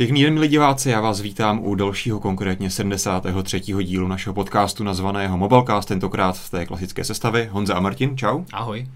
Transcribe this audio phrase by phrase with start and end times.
[0.00, 3.60] Pěkný den, milí diváci, já vás vítám u dalšího, konkrétně 73.
[3.60, 7.48] dílu našeho podcastu nazvaného Mobilecast, tentokrát v té klasické sestavy.
[7.52, 8.44] Honza a Martin, čau.
[8.52, 8.86] Ahoj.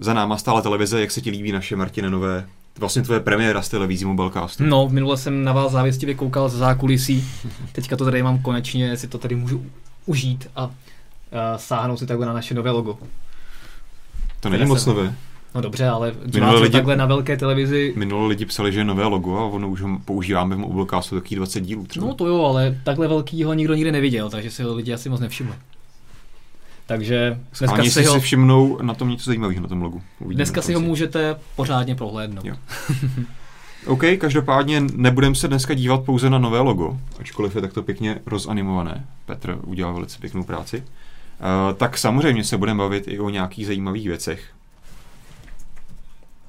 [0.00, 3.68] Za náma stále televize, jak se ti líbí naše Martine nové, vlastně tvoje premiéra z
[3.68, 4.64] televizí Mobilecastu.
[4.64, 7.24] No, minule jsem na vás závěstivě koukal ze zákulisí,
[7.72, 9.66] teďka to tady mám konečně, si to tady můžu
[10.06, 10.72] užít a uh,
[11.56, 12.98] sáhnout si takhle na naše nové logo.
[14.40, 15.14] To není moc nové.
[15.54, 17.92] No dobře, ale minule lidi, takhle na velké televizi...
[17.96, 21.36] Minule lidi psali, že je nové logo a ono už ho používáme v Mobilecastu taky
[21.36, 22.06] 20 dílů třeba.
[22.06, 25.08] No to jo, ale takhle velký ho nikdo nikdy neviděl, takže si ho lidi asi
[25.08, 25.54] moc nevšimli.
[26.86, 28.14] Takže dneska Ani si ho...
[28.14, 30.02] si všimnou na tom něco zajímavého na tom logu.
[30.20, 32.44] Uvidíme dneska si ho můžete pořádně prohlédnout.
[32.44, 32.54] Jo.
[33.86, 39.06] OK, každopádně nebudeme se dneska dívat pouze na nové logo, ačkoliv je takto pěkně rozanimované.
[39.26, 40.76] Petr udělal velice pěknou práci.
[40.78, 44.44] Uh, tak samozřejmě se budeme bavit i o nějakých zajímavých věcech.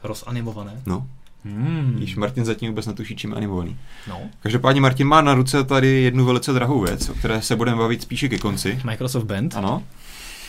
[0.07, 0.81] Rozanimované?
[0.85, 1.07] No.
[1.45, 1.97] Hmm.
[1.99, 3.77] Již Martin zatím vůbec netuší, čím je animovaný.
[4.07, 4.19] No.
[4.39, 8.01] Každopádně Martin má na ruce tady jednu velice drahou věc, o které se budeme bavit
[8.01, 8.79] spíše ke konci.
[8.83, 9.55] Microsoft Band.
[9.55, 9.83] Ano.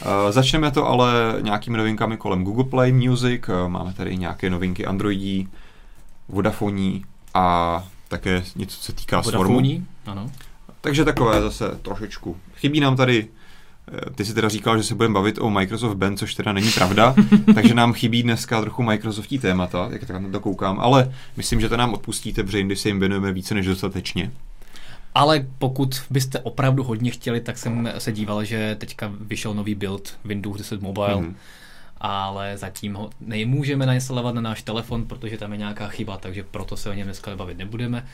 [0.02, 3.42] Uh, začneme to ale nějakými novinkami kolem Google Play Music.
[3.48, 5.48] Uh, máme tady nějaké novinky Androidí,
[6.28, 10.30] Vodafoní a také něco, co se týká Vodafoní, ano.
[10.80, 12.36] Takže takové zase trošičku.
[12.54, 13.28] Chybí nám tady
[14.14, 17.14] ty si teda říkal, že se budeme bavit o Microsoft Band, což teda není pravda,
[17.54, 21.68] takže nám chybí dneska trochu Microsoftí témata, jak tak na to koukám, ale myslím, že
[21.68, 24.32] to nám odpustíte, protože jindy se jim věnujeme více než dostatečně.
[25.14, 30.18] Ale pokud byste opravdu hodně chtěli, tak jsem se díval, že teďka vyšel nový build
[30.24, 31.34] Windows 10 Mobile, mm-hmm.
[32.00, 36.76] Ale zatím ho nemůžeme nainstalovat na náš telefon, protože tam je nějaká chyba, takže proto
[36.76, 38.04] se o něm dneska bavit nebudeme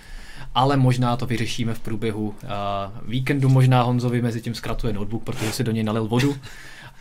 [0.55, 2.49] ale možná to vyřešíme v průběhu uh,
[3.09, 3.49] víkendu.
[3.49, 6.37] Možná Honzovi mezi tím zkratuje notebook, protože si do něj nalil vodu,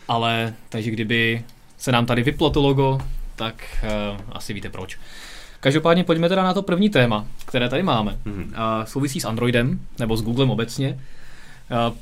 [0.08, 1.44] ale takže kdyby
[1.78, 3.00] se nám tady vyplo to logo,
[3.36, 4.98] tak uh, asi víte proč.
[5.60, 8.18] Každopádně pojďme teda na to první téma, které tady máme.
[8.26, 8.44] Mm-hmm.
[8.44, 10.98] Uh, souvisí s Androidem, nebo s Googlem obecně.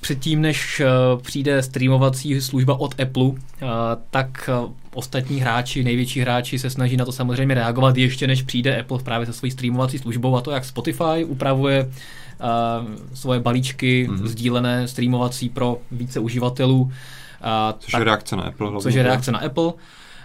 [0.00, 0.82] Předtím, než
[1.22, 3.30] přijde streamovací služba od Apple,
[4.10, 4.50] tak
[4.94, 9.26] ostatní hráči, největší hráči se snaží na to samozřejmě reagovat ještě než přijde Apple právě
[9.26, 11.90] se svojí streamovací službou a to jak Spotify upravuje
[13.14, 14.26] svoje balíčky mm-hmm.
[14.26, 16.92] sdílené streamovací pro více uživatelů.
[17.78, 18.80] Což tak, je reakce na Apple.
[18.80, 19.72] Což je reakce na Apple.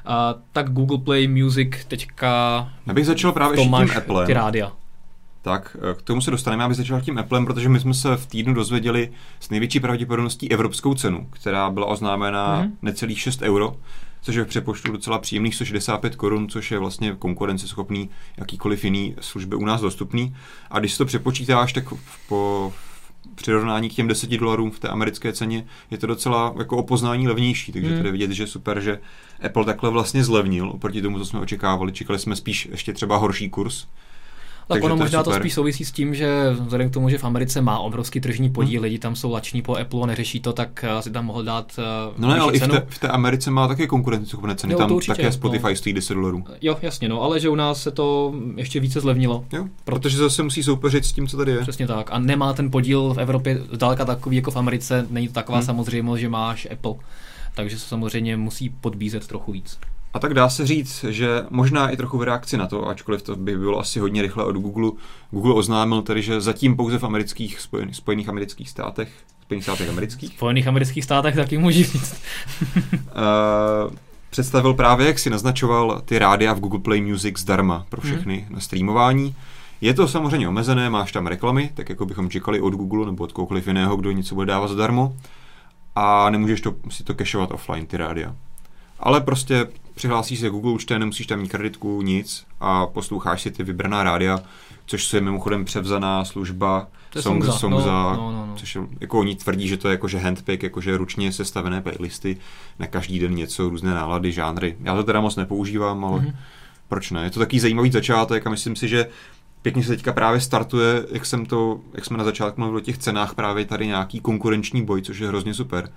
[0.06, 2.69] A, tak Google Play Music teďka...
[2.88, 4.25] Já bych začal právě tím Apple.
[4.25, 4.72] Ty rádia.
[5.45, 8.28] Tak, eh, k tomu se dostaneme, aby začal tím Applem, protože my jsme se v
[8.28, 12.72] týdnu dozvěděli s největší pravděpodobností evropskou cenu, která byla oznámena mm-hmm.
[12.81, 13.75] necelých 6 euro,
[14.22, 19.56] což je v přepočtu docela příjemných 165 korun, což je vlastně konkurenceschopný jakýkoliv jiný služby
[19.56, 20.35] u nás dostupný.
[20.72, 21.83] A když si to přepočítáš, tak
[22.27, 22.73] po
[23.35, 27.72] přirovnání k těm 10 dolarům v té americké ceně je to docela jako opoznání levnější,
[27.72, 27.97] takže mm.
[27.97, 29.00] tady vidět, že super, že
[29.45, 31.91] Apple takhle vlastně zlevnil oproti tomu, co jsme očekávali.
[31.91, 33.88] Čekali jsme spíš ještě třeba horší kurz,
[34.68, 37.62] tak ono možná to spíš souvisí s tím, že vzhledem k tomu, že v Americe
[37.62, 38.84] má obrovský tržní podíl, hmm.
[38.84, 41.72] lidi tam jsou lační po Apple a neřeší to, tak eh, si tam mohl dát
[41.78, 42.74] uh, No ne, ale cenu.
[42.74, 45.70] i v té, v té Americe má také konkurenceschopné ceny, jo, tam určitě, také Spotify
[45.70, 45.75] no.
[45.75, 46.44] stojí 10 dolarů.
[46.62, 49.46] Jo, jasně, no, ale že u nás se to ještě více zlevnilo.
[49.54, 51.62] Jo, protože zase musí soupeřit s tím, co tady je.
[51.62, 52.09] Přesně tak.
[52.12, 55.66] A nemá ten podíl v Evropě zdaleka takový jako v Americe, není to taková hmm.
[55.66, 56.94] samozřejmost, že máš Apple.
[57.56, 59.80] Takže se samozřejmě musí podbízet trochu víc.
[60.16, 63.36] A tak dá se říct, že možná i trochu v reakci na to, ačkoliv to
[63.36, 64.92] by bylo asi hodně rychle od Google,
[65.31, 69.09] Google oznámil tedy, že zatím pouze v amerických, spojených, spojených amerických státech,
[69.42, 70.34] Spojených státech amerických.
[70.34, 72.22] Spojených amerických státech taky může říct.
[72.86, 73.94] uh,
[74.30, 78.12] představil právě, jak si naznačoval, ty rádia v Google Play Music zdarma pro mhm.
[78.12, 78.56] všechny hmm.
[78.56, 79.36] na streamování.
[79.81, 83.31] Je to samozřejmě omezené, máš tam reklamy, tak jako bychom čekali od Google nebo od
[83.31, 85.16] kohokoliv jiného, kdo něco bude dávat zadarmo.
[85.96, 88.36] A nemůžeš to, si to kešovat offline, ty rádia.
[89.00, 93.63] Ale prostě přihlásíš se Google účtem, nemusíš tam mít kreditku, nic a posloucháš si ty
[93.63, 94.39] vybraná rádia,
[94.85, 96.88] což je mimochodem převzaná služba
[97.22, 98.53] Songza, Songza no, no, no, no.
[98.56, 102.38] což je, jako oni tvrdí, že to je jakože handpick, jakože ručně sestavené playlisty
[102.79, 104.75] na každý den něco, různé nálady, žánry.
[104.83, 106.35] Já to teda moc nepoužívám, ale mm-hmm.
[106.88, 107.23] proč ne?
[107.23, 109.07] Je to takový zajímavý začátek a myslím si, že
[109.62, 112.98] pěkně se teďka právě startuje, jak jsem to, jak jsme na začátku mluvili o těch
[112.98, 115.89] cenách, právě tady nějaký konkurenční boj, což je hrozně super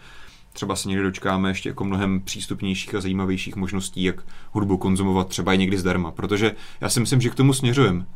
[0.59, 4.23] třeba se někdy dočkáme ještě jako mnohem přístupnějších a zajímavějších možností, jak
[4.53, 8.07] hudbu konzumovat třeba i někdy zdarma, protože já si myslím, že k tomu směřujeme.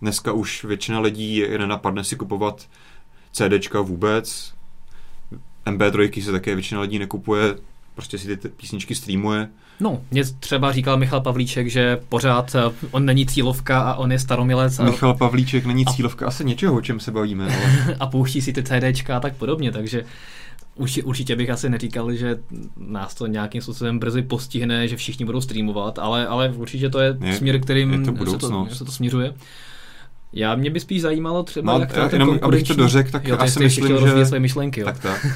[0.00, 2.68] Dneska už většina lidí je nenapadne si kupovat
[3.32, 4.54] CDčka vůbec,
[5.66, 7.54] MP3 se také většina lidí nekupuje,
[7.94, 9.48] prostě si ty písničky streamuje.
[9.80, 14.18] No, mě třeba říkal Michal Pavlíček, že pořád eh, on není cílovka a on je
[14.18, 14.78] staromilec.
[14.78, 14.84] A...
[14.84, 16.28] Michal Pavlíček není cílovka a...
[16.28, 17.44] asi něčeho, o čem se bavíme.
[17.44, 17.96] Ale...
[18.00, 20.04] a pouští si ty CDčka a tak podobně, takže
[20.78, 22.38] už, určitě bych asi neříkal, že
[22.76, 27.18] nás to nějakým způsobem brzy postihne, že všichni budou streamovat, ale, ale určitě to je,
[27.24, 29.34] je směr, kterým je to se, to, se to směřuje.
[30.32, 33.28] Já mě by spíš zajímalo třeba, no, jak já, ten jenom, abych to dořekl, tak
[33.28, 34.26] jo, já si myslím, že...
[34.26, 34.86] své myšlenky, jo.
[34.86, 35.24] Tak, tak.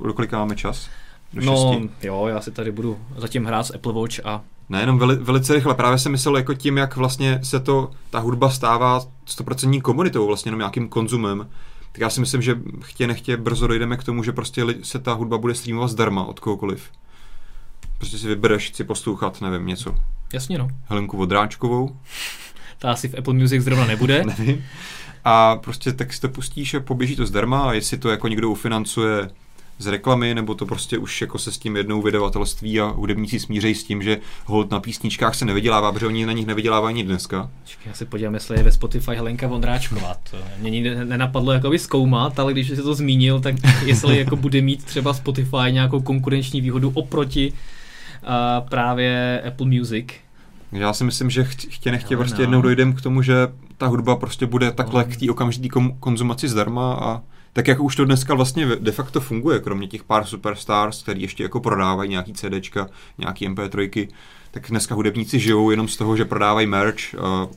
[0.00, 0.88] uh, kolik máme čas?
[1.32, 2.06] Do no, šesti?
[2.06, 5.74] jo, já si tady budu zatím hrát s Apple Watch a Nejenom veli, velice rychle,
[5.74, 10.48] právě jsem myslel jako tím, jak vlastně se to, ta hudba stává 100% komunitou, vlastně
[10.48, 11.48] jenom nějakým konzumem,
[11.98, 15.12] tak já si myslím, že chtě nechtě brzo dojdeme k tomu, že prostě se ta
[15.12, 16.90] hudba bude streamovat zdarma od kohokoliv.
[17.98, 19.94] Prostě si vybereš, si poslouchat, nevím, něco.
[20.32, 20.68] Jasně no.
[20.84, 21.96] Helenku Vodráčkovou.
[22.78, 24.24] Ta asi v Apple Music zrovna nebude.
[24.38, 24.64] nevím.
[25.24, 28.50] A prostě tak si to pustíš a poběží to zdarma a jestli to jako někdo
[28.50, 29.30] ufinancuje
[29.78, 33.74] z reklamy, nebo to prostě už jako se s tím jednou vydavatelství a hudebníci smířejí
[33.74, 37.50] s tím, že hold na písničkách se nevydělává, protože oni na nich nevydělávají ani dneska.
[37.86, 40.16] Já se podívám, jestli je ve Spotify Helenka Vondráčková.
[40.30, 43.54] To mě nikdy nenapadlo jako zkoumat, ale když se to zmínil, tak
[43.84, 50.06] jestli jako bude mít třeba Spotify nějakou konkurenční výhodu oproti uh, právě Apple Music,
[50.72, 52.42] já si myslím, že chtě nechtě prostě no.
[52.42, 53.34] jednou dojdem k tomu, že
[53.76, 55.14] ta hudba prostě bude takhle no.
[55.14, 55.68] k té okamžitý
[56.00, 57.20] konzumaci zdarma a
[57.58, 61.42] tak jako už to dneska vlastně de facto funguje, kromě těch pár superstars, který ještě
[61.42, 62.88] jako prodávají nějaký CDčka,
[63.18, 64.08] nějaký MP3,
[64.50, 67.48] tak dneska hudebníci žijou jenom z toho, že prodávají merch a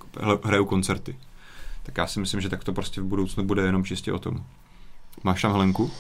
[0.44, 1.16] hrajou koncerty.
[1.84, 4.44] Tak já si myslím, že tak to prostě v budoucnu bude jenom čistě o tom.
[5.24, 5.92] Máš tam Helenku?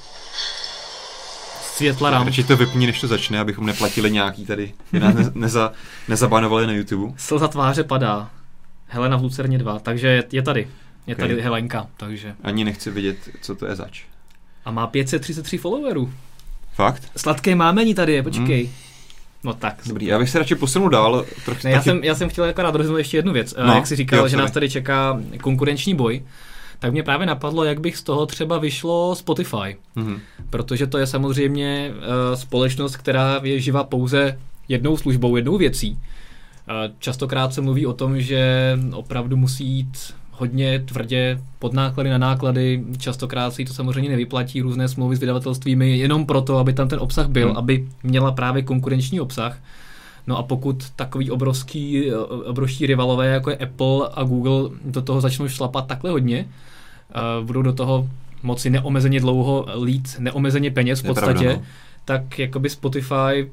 [1.61, 2.25] Světla rám.
[2.25, 5.71] Radši to vypni, než to začne, abychom neplatili nějaký tady, ne, neza,
[6.07, 7.13] nezabanovali na YouTube.
[7.17, 8.29] Slza tváře padá.
[8.87, 10.67] Helena v Lucerně 2, takže je tady.
[11.07, 11.27] Je okay.
[11.27, 12.35] tady Helenka, takže.
[12.43, 14.03] Ani nechci vidět, co to je zač.
[14.65, 16.13] A má 533 followerů.
[16.73, 17.11] Fakt?
[17.15, 18.63] Sladké mámení tady je, počkej.
[18.63, 18.73] Hmm.
[19.43, 19.81] No tak.
[19.85, 21.25] Dobrý, já bych se radši posunul dál.
[21.45, 23.55] Troch, ne, já, jsem, já jsem chtěl jako rád ještě jednu věc.
[23.65, 26.21] No, Jak jsi říkal, jo, že nás tady čeká konkurenční boj,
[26.79, 29.77] tak mě právě napadlo, jak bych z toho třeba vyšlo Spotify.
[29.97, 30.19] Mm-hmm.
[30.49, 35.91] Protože to je samozřejmě uh, společnost, která je živa pouze jednou službou, jednou věcí.
[35.91, 42.17] Uh, častokrát se mluví o tom, že opravdu musí jít hodně tvrdě pod náklady na
[42.17, 46.99] náklady, častokrát si to samozřejmě nevyplatí, různé smlouvy s vydavatelstvími, jenom proto, aby tam ten
[46.99, 47.57] obsah byl, hmm.
[47.57, 49.57] aby měla právě konkurenční obsah.
[50.27, 52.13] No a pokud takový obrovský,
[52.45, 56.45] obrovský rivalové, jako je Apple a Google, do toho začnou šlapat takhle hodně,
[57.39, 58.09] uh, budou do toho
[58.43, 61.61] moci neomezeně dlouho lít, neomezeně peněz v podstatě, pravda, no.
[62.05, 63.51] tak jakoby Spotify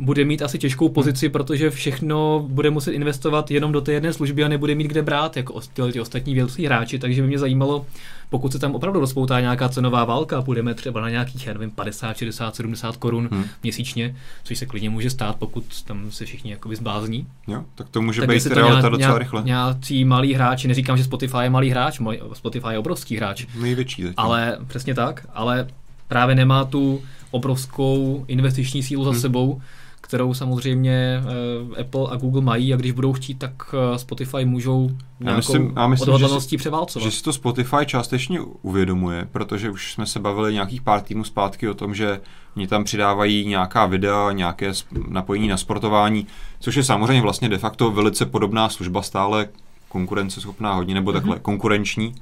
[0.00, 4.44] bude mít asi těžkou pozici, protože všechno bude muset investovat jenom do té jedné služby
[4.44, 5.60] a nebude mít kde brát, jako
[5.92, 7.86] ty ostatní velcí hráči, takže by mě zajímalo,
[8.30, 12.16] pokud se tam opravdu rozpoutá nějaká cenová válka, půjdeme třeba na nějakých, já nevím, 50,
[12.16, 13.44] 60, 70 korun hmm.
[13.62, 17.26] měsíčně, což se klidně může stát, pokud tam se všichni jakoby zbázní.
[17.48, 19.42] Jo, tak to může tak být realita nějak, docela rychle.
[19.42, 22.00] Nějací malý hráči, neříkám, že Spotify je malý hráč,
[22.32, 23.46] Spotify je obrovský hráč.
[23.60, 24.14] Největší zatím.
[24.16, 25.68] Ale přesně tak, ale
[26.08, 29.20] právě nemá tu obrovskou investiční sílu za hmm.
[29.20, 29.60] sebou,
[30.00, 31.22] kterou samozřejmě
[31.70, 35.72] uh, Apple a Google mají a když budou chtít, tak uh, Spotify můžou já myslím,
[35.76, 37.04] já myslím, odhodlaností že převálcovat.
[37.04, 41.68] Že si to Spotify částečně uvědomuje, protože už jsme se bavili nějakých pár týmů zpátky
[41.68, 42.20] o tom, že
[42.56, 44.72] oni tam přidávají nějaká videa, nějaké
[45.08, 46.26] napojení na sportování,
[46.60, 49.48] což je samozřejmě vlastně de facto velice podobná služba, stále
[49.88, 51.40] konkurenceschopná hodně, nebo takhle mm-hmm.
[51.40, 52.14] konkurenční,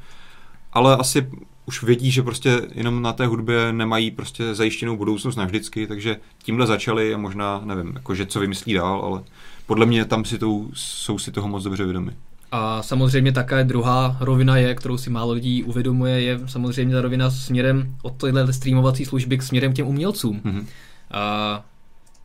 [0.73, 1.31] ale asi
[1.69, 6.67] už vědí, že prostě jenom na té hudbě nemají prostě zajištěnou budoucnost navždycky, takže tímhle
[6.67, 9.23] začali a možná, nevím, jakože co vymyslí dál, ale
[9.67, 12.13] podle mě tam si to, jsou si toho moc dobře vědomi.
[12.53, 17.31] A samozřejmě také druhá rovina je, kterou si málo lidí uvědomuje, je samozřejmě ta rovina
[17.31, 20.41] směrem od téhle streamovací služby k směrem k těm umělcům.
[20.45, 20.65] Mm-hmm.
[21.11, 21.65] A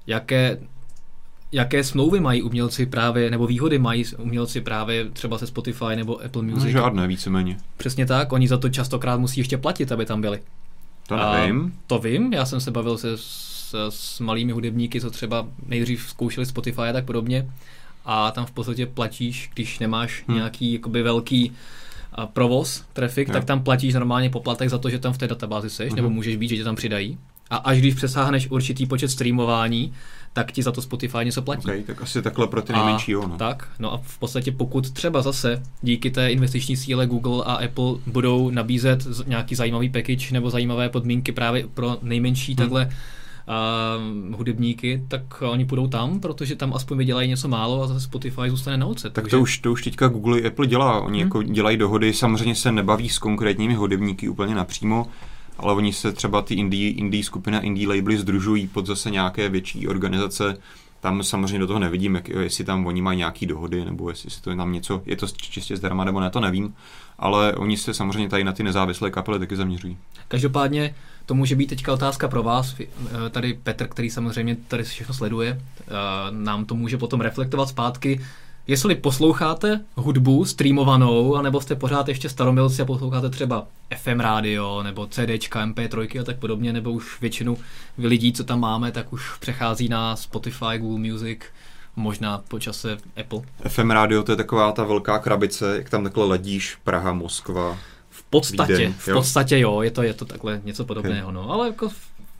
[0.08, 0.58] jaké
[1.54, 6.42] jaké smlouvy mají umělci právě, nebo výhody mají umělci právě třeba se Spotify nebo Apple
[6.42, 6.64] Music?
[6.64, 7.58] No, žádné, víceméně.
[7.78, 10.40] Přesně tak, oni za to častokrát musí ještě platit, aby tam byli.
[11.08, 11.74] To nevím.
[11.76, 16.10] A to vím, já jsem se bavil se s, s malými hudebníky, co třeba nejdřív
[16.10, 17.50] zkoušeli Spotify a tak podobně.
[18.06, 20.38] A tam v podstatě platíš, když nemáš hmm.
[20.38, 21.54] nějaký jakoby velký
[22.14, 23.34] a provoz, trafik, jo.
[23.34, 26.10] tak tam platíš normálně poplatek za to, že tam v té databázi seš, hmm nebo
[26.10, 27.18] můžeš být, že tě tam přidají.
[27.50, 29.94] A až když přesáhneš určitý počet streamování,
[30.34, 31.62] tak ti za to Spotify něco platí.
[31.62, 33.28] Okay, tak asi takhle pro ty nejmenší, jo.
[33.28, 33.38] No.
[33.38, 37.94] Tak, no a v podstatě pokud třeba zase díky té investiční síle Google a Apple
[38.08, 42.58] budou nabízet nějaký zajímavý package nebo zajímavé podmínky právě pro nejmenší hmm.
[42.58, 48.00] takhle uh, hudebníky, tak oni půjdou tam, protože tam aspoň vydělají něco málo a zase
[48.00, 49.10] Spotify zůstane na oce.
[49.10, 49.38] Tak takže...
[49.38, 51.02] to, už, to už teďka Google i Apple dělá.
[51.02, 51.28] Oni hmm.
[51.28, 55.08] jako dělají dohody, samozřejmě se nebaví s konkrétními hudebníky úplně napřímo,
[55.58, 59.88] ale oni se třeba ty indie, indie skupina, indie labely združují pod zase nějaké větší
[59.88, 60.58] organizace.
[61.00, 64.50] Tam samozřejmě do toho nevidím, jak, jestli tam oni mají nějaké dohody, nebo jestli to
[64.50, 66.76] je tam něco, je to čistě zdarma, nebo ne, to nevím.
[67.20, 69.98] Ale oni se samozřejmě tady na ty nezávislé kapely taky zaměřují.
[70.28, 70.96] Každopádně
[71.26, 72.76] to může být teďka otázka pro vás.
[73.32, 75.62] Tady Petr, který samozřejmě tady všechno sleduje,
[76.32, 78.22] nám to může potom reflektovat zpátky.
[78.68, 83.68] Jestli posloucháte hudbu streamovanou, anebo jste pořád ještě staromilci a posloucháte třeba
[83.98, 87.58] FM rádio, nebo CDčka, MP3 a tak podobně, nebo už většinu
[87.98, 91.40] lidí, co tam máme, tak už přechází na Spotify, Google Music,
[91.96, 93.42] možná po čase Apple.
[93.68, 97.78] FM rádio to je taková ta velká krabice, jak tam takhle ledíš, Praha, Moskva.
[98.10, 101.34] V podstatě, Vídeň, v podstatě jo, je to, je to takhle něco podobného, okay.
[101.34, 101.90] no, ale jako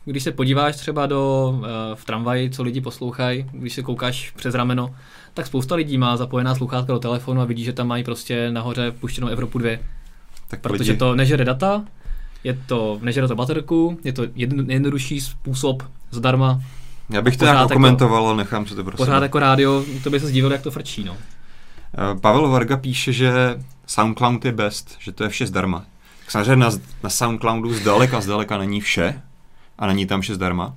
[0.04, 4.54] když se podíváš třeba do, uh, v tramvaji, co lidi poslouchají, když se koukáš přes
[4.54, 4.94] rameno,
[5.34, 8.90] tak spousta lidí má zapojená sluchátka do telefonu a vidí, že tam mají prostě nahoře
[8.90, 9.70] puštěnou Evropu 2.
[10.48, 10.98] Tak protože lidi...
[10.98, 11.84] to nežere data,
[12.44, 14.22] je to, nežere to baterku, je to
[14.66, 16.60] jednodušší způsob zdarma.
[17.10, 18.96] Já bych to nějak jako, komentoval, ale nechám se to prostě.
[18.96, 21.16] Pořád jako rádio, to by se zdívil, jak to frčí, no.
[21.16, 23.32] Eh, Pavel Varga píše, že
[23.86, 25.84] SoundCloud je best, že to je vše zdarma.
[26.28, 26.70] Samozřejmě na,
[27.02, 29.22] na SoundCloudu zdaleka, zdaleka není vše
[29.78, 30.74] a není tam vše zdarma.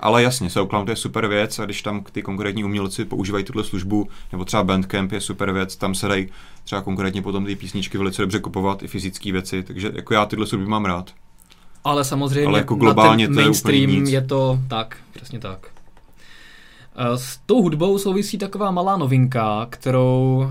[0.00, 4.08] Ale jasně, SoundCloud je super věc a když tam ty konkrétní umělci používají tuhle službu,
[4.32, 6.28] nebo třeba Bandcamp je super věc, tam se dají
[6.64, 10.46] třeba konkrétně potom ty písničky velice dobře kupovat, i fyzické věci, takže jako já tyhle
[10.46, 11.10] služby mám rád.
[11.84, 15.70] Ale samozřejmě Ale jako globálně na ten mainstream je, je to tak, přesně tak.
[16.96, 20.50] Eh, s tou hudbou souvisí taková malá novinka, kterou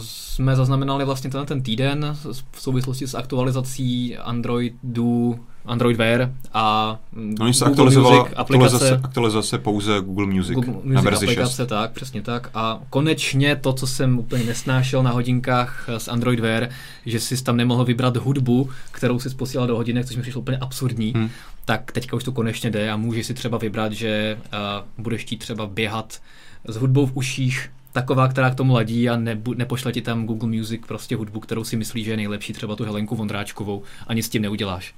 [0.00, 2.16] jsme zaznamenali vlastně ten, ten týden
[2.52, 6.96] v souvislosti s aktualizací Androidu Android Wear a
[7.40, 9.00] Oni se Google Music aplikace.
[9.02, 11.68] Aktualizace pouze Google Music, Google Music na verzi aplikace, 6.
[11.68, 12.50] tak, přesně tak.
[12.54, 16.68] A konečně to, co jsem úplně nesnášel na hodinkách s Android Wear,
[17.06, 20.58] že jsi tam nemohl vybrat hudbu, kterou si posílal do hodinek, což mi přišlo úplně
[20.58, 21.30] absurdní, hmm.
[21.64, 25.36] tak teďka už to konečně jde a můžeš si třeba vybrat, že uh, budeš chtít
[25.36, 26.20] třeba běhat
[26.68, 30.48] s hudbou v uších, taková, která k tomu ladí a nebu, nepošle ti tam Google
[30.48, 34.26] Music prostě hudbu, kterou si myslí, že je nejlepší, třeba tu Helenku Vondráčkovou a nic
[34.26, 34.94] s tím neuděláš.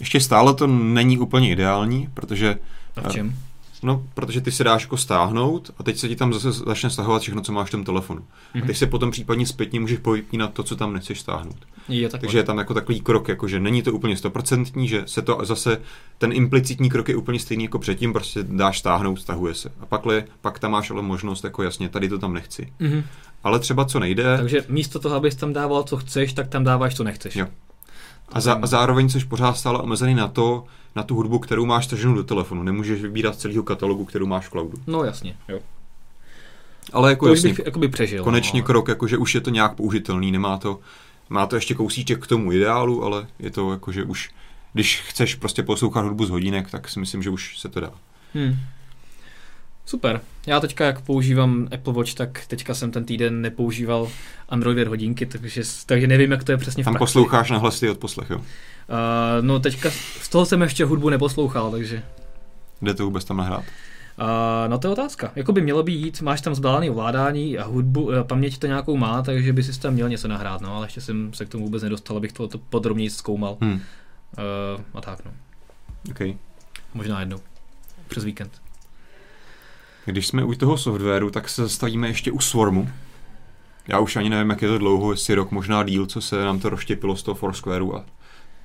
[0.00, 2.58] Ještě stále to není úplně ideální, protože...
[2.96, 3.34] A v čem?
[3.82, 7.22] No, protože ty se dáš jako stáhnout a teď se ti tam zase začne stahovat
[7.22, 8.20] všechno, co máš v tom telefonu.
[8.20, 8.54] Mm-hmm.
[8.54, 8.66] A mhm.
[8.66, 9.98] teď se potom případně zpětně můžeš
[10.36, 11.56] na to, co tam nechceš stáhnout.
[11.88, 15.22] Je Takže je tam jako takový krok, jako že není to úplně stoprocentní, že se
[15.22, 15.80] to zase,
[16.18, 19.72] ten implicitní krok je úplně stejný jako předtím, prostě dáš stáhnout, stahuje se.
[19.80, 20.02] A pak,
[20.40, 22.72] pak tam máš ale možnost, jako jasně, tady to tam nechci.
[22.80, 23.02] Mm-hmm.
[23.44, 24.36] Ale třeba co nejde.
[24.36, 27.36] Takže místo toho, abys tam dával, co chceš, tak tam dáváš, co nechceš.
[27.36, 27.46] Jo.
[28.32, 30.64] A, za, a zároveň jsi pořád stále omezený na to,
[30.96, 32.62] na tu hudbu, kterou máš taženou do telefonu.
[32.62, 34.78] Nemůžeš vybírat celého katalogu, kterou máš v cloudu.
[34.86, 35.58] No jasně, jo.
[36.92, 38.24] Ale jako to jasně, bych jakoby přežil.
[38.24, 38.66] Konečně no.
[38.66, 40.78] krok, jako že už je to nějak použitelný, nemá to,
[41.28, 44.30] má to ještě kousíček k tomu ideálu, ale je to jako, že už,
[44.72, 47.92] když chceš prostě poslouchat hudbu z hodinek, tak si myslím, že už se to dá.
[48.34, 48.56] Hmm.
[49.90, 50.20] Super.
[50.46, 54.08] Já teďka, jak používám Apple Watch, tak teďka jsem ten týden nepoužíval
[54.48, 57.02] Android hodinky, takže, takže nevím, jak to je přesně v Tam praxi.
[57.02, 58.38] posloucháš na hlasy od poslech, jo?
[58.38, 58.44] Uh,
[59.40, 62.02] no teďka z toho jsem ještě hudbu neposlouchal, takže...
[62.82, 63.60] Jde to vůbec tam nahrát?
[63.60, 64.26] Uh,
[64.68, 65.32] no to je otázka.
[65.36, 69.22] Jako by mělo být, máš tam zbalený ovládání a hudbu, uh, paměť to nějakou má,
[69.22, 71.82] takže by si tam měl něco nahrát, no ale ještě jsem se k tomu vůbec
[71.82, 73.56] nedostal, abych to, to podrobněji zkoumal.
[73.60, 73.72] Hmm.
[73.72, 73.80] Uh,
[74.94, 75.30] a tak, no.
[76.10, 76.36] Okay.
[76.94, 77.38] Možná jednou.
[78.08, 78.52] Přes víkend.
[80.10, 82.88] Když jsme u toho softwaru, tak se zastavíme ještě u Swarmu.
[83.88, 86.60] Já už ani nevím, jak je to dlouho, jestli rok, možná díl, co se nám
[86.60, 88.04] to rozštěpilo z toho Foursquareu a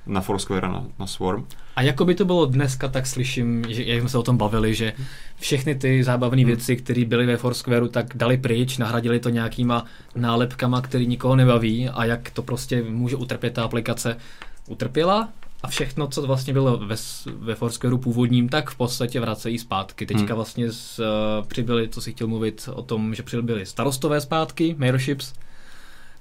[0.05, 1.45] na Foursquare na, na Swarm.
[1.75, 4.75] A jako by to bylo dneska, tak slyším, že jak jsme se o tom bavili,
[4.75, 4.93] že
[5.39, 6.47] všechny ty zábavné hmm.
[6.47, 9.85] věci, které byly ve Foursquareu, tak dali pryč, nahradili to nějakýma
[10.15, 14.17] nálepkama, který nikoho nebaví a jak to prostě může utrpět ta aplikace.
[14.67, 15.29] Utrpěla,
[15.65, 16.95] a všechno, co vlastně bylo ve,
[17.25, 20.05] ve Foursquareu původním, tak v podstatě vracejí zpátky.
[20.05, 20.35] Teďka hmm.
[20.35, 21.05] vlastně z, uh,
[21.47, 25.33] přibyli, co si chtěl mluvit o tom, že přibyly starostové zpátky, mayorships,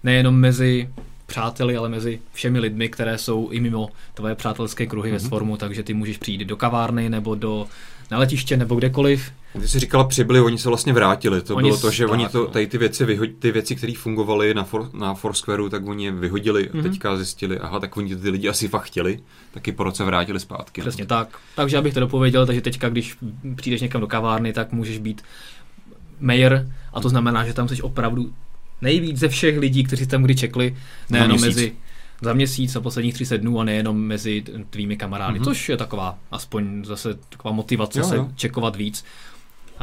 [0.02, 0.90] nejenom mezi
[1.26, 5.18] přáteli, ale mezi všemi lidmi, které jsou i mimo tvoje přátelské kruhy hmm.
[5.18, 7.66] ve Swarmu, takže ty můžeš přijít do kavárny nebo do
[8.10, 9.32] na letiště nebo kdekoliv.
[9.60, 11.42] Ty jsi říkala přibyli, oni se vlastně vrátili.
[11.42, 12.46] To oni bylo to, že tak, oni to, no.
[12.46, 16.12] tady ty věci, vyho- ty věci, které fungovaly na, for, na Foursquareu, tak oni je
[16.12, 16.74] vyhodili mm-hmm.
[16.74, 16.90] a mhm.
[16.90, 19.18] teďka zjistili, aha, tak oni ty lidi asi fakt chtěli,
[19.50, 20.80] taky po roce vrátili zpátky.
[20.80, 20.84] No.
[20.84, 21.08] Přesně no.
[21.08, 21.38] tak.
[21.56, 23.16] Takže abych to dopověděl, takže teďka, když
[23.56, 25.22] přijdeš někam do kavárny, tak můžeš být
[26.20, 28.32] mayor a to znamená, že tam jsi opravdu
[28.82, 30.76] nejvíc ze všech lidí, kteří tam kdy čekli,
[31.10, 31.72] nejenom mezi
[32.22, 35.44] za měsíc a posledních 30 dnů a nejenom mezi tvými kamarády, mm-hmm.
[35.44, 38.28] což je taková aspoň zase taková motivace jo, se jo.
[38.36, 39.04] čekovat víc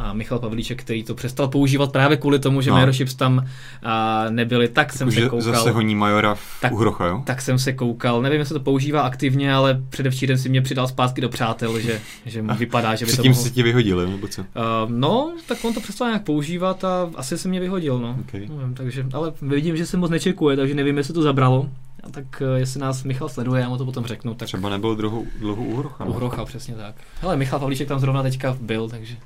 [0.02, 2.76] a Michal Pavlíček, který to přestal používat právě kvůli tomu, že no.
[2.76, 3.46] Majorships tam
[3.82, 5.40] a, nebyli, tak jsem se koukal.
[5.40, 7.22] Zase honí Majora v tak, Uhrocha, jo?
[7.26, 11.20] Tak jsem se koukal, nevím, jestli to používá aktivně, ale předevčírem si mě přidal zpátky
[11.20, 13.34] do přátel, že, že mu vypadá, že by to mohl...
[13.34, 14.42] si ti vyhodili, nebo co?
[14.42, 14.46] Uh,
[14.88, 18.16] no, tak on to přestal nějak používat a asi se mě vyhodil, no.
[18.28, 18.40] Okay.
[18.40, 21.68] Nevím, takže, ale vidím, že se moc nečekuje, takže nevím, jestli to zabralo.
[22.02, 24.34] A tak uh, jestli nás Michal sleduje, já mu to potom řeknu.
[24.34, 24.46] Tak...
[24.48, 26.04] Třeba nebyl dlouho, dlouho Uhrocha.
[26.04, 26.94] Uhrocha, přesně tak.
[27.20, 29.16] Hele, Michal Pavlíček tam zrovna teďka byl, takže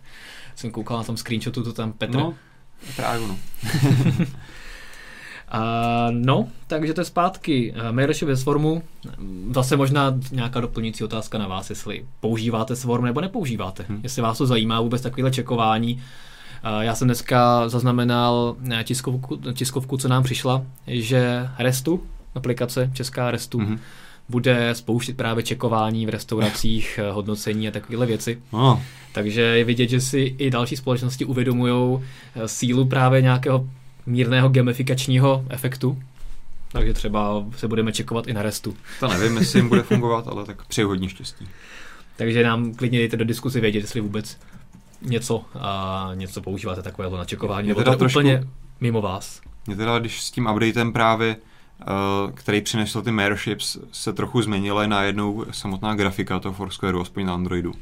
[0.57, 2.35] jsem koukal na tom screenshotu, to tam Petr, no.
[2.97, 3.39] Právě ono.
[5.49, 7.75] A, no, takže to je zpátky.
[7.91, 8.83] Mailship ve Swarmu.
[9.55, 13.85] Zase možná nějaká doplňující otázka na vás, jestli používáte Swarm nebo nepoužíváte.
[13.89, 14.01] Hmm.
[14.03, 16.03] Jestli vás to zajímá vůbec takovéhle čekování.
[16.81, 22.03] Já jsem dneska zaznamenal tiskovku, tiskovku, co nám přišla, že Restu,
[22.35, 23.79] aplikace česká Restu, hmm
[24.28, 28.42] bude spouštět právě čekování v restauracích, hodnocení a takovéhle věci.
[28.50, 28.80] Oh.
[29.12, 32.00] Takže je vidět, že si i další společnosti uvědomují
[32.47, 33.68] sílu právě nějakého
[34.06, 35.99] mírného gamifikačního efektu.
[36.73, 38.76] Takže třeba se budeme čekovat i na restu.
[39.00, 41.49] To nevím, jestli jim bude fungovat, ale tak přeji hodně štěstí.
[42.16, 44.38] Takže nám klidně dejte do diskuzi vědět, jestli vůbec
[45.02, 48.45] něco, a něco používáte takového na čekování, nebo to trošku, úplně
[48.80, 49.40] mimo vás.
[49.66, 51.42] Mě teda, když s tím updatem právě, uh,
[52.35, 57.35] který přinesl ty Airships, se trochu změnila i najednou samotná grafika toho Foursquare, aspoň na
[57.35, 57.73] Androidu.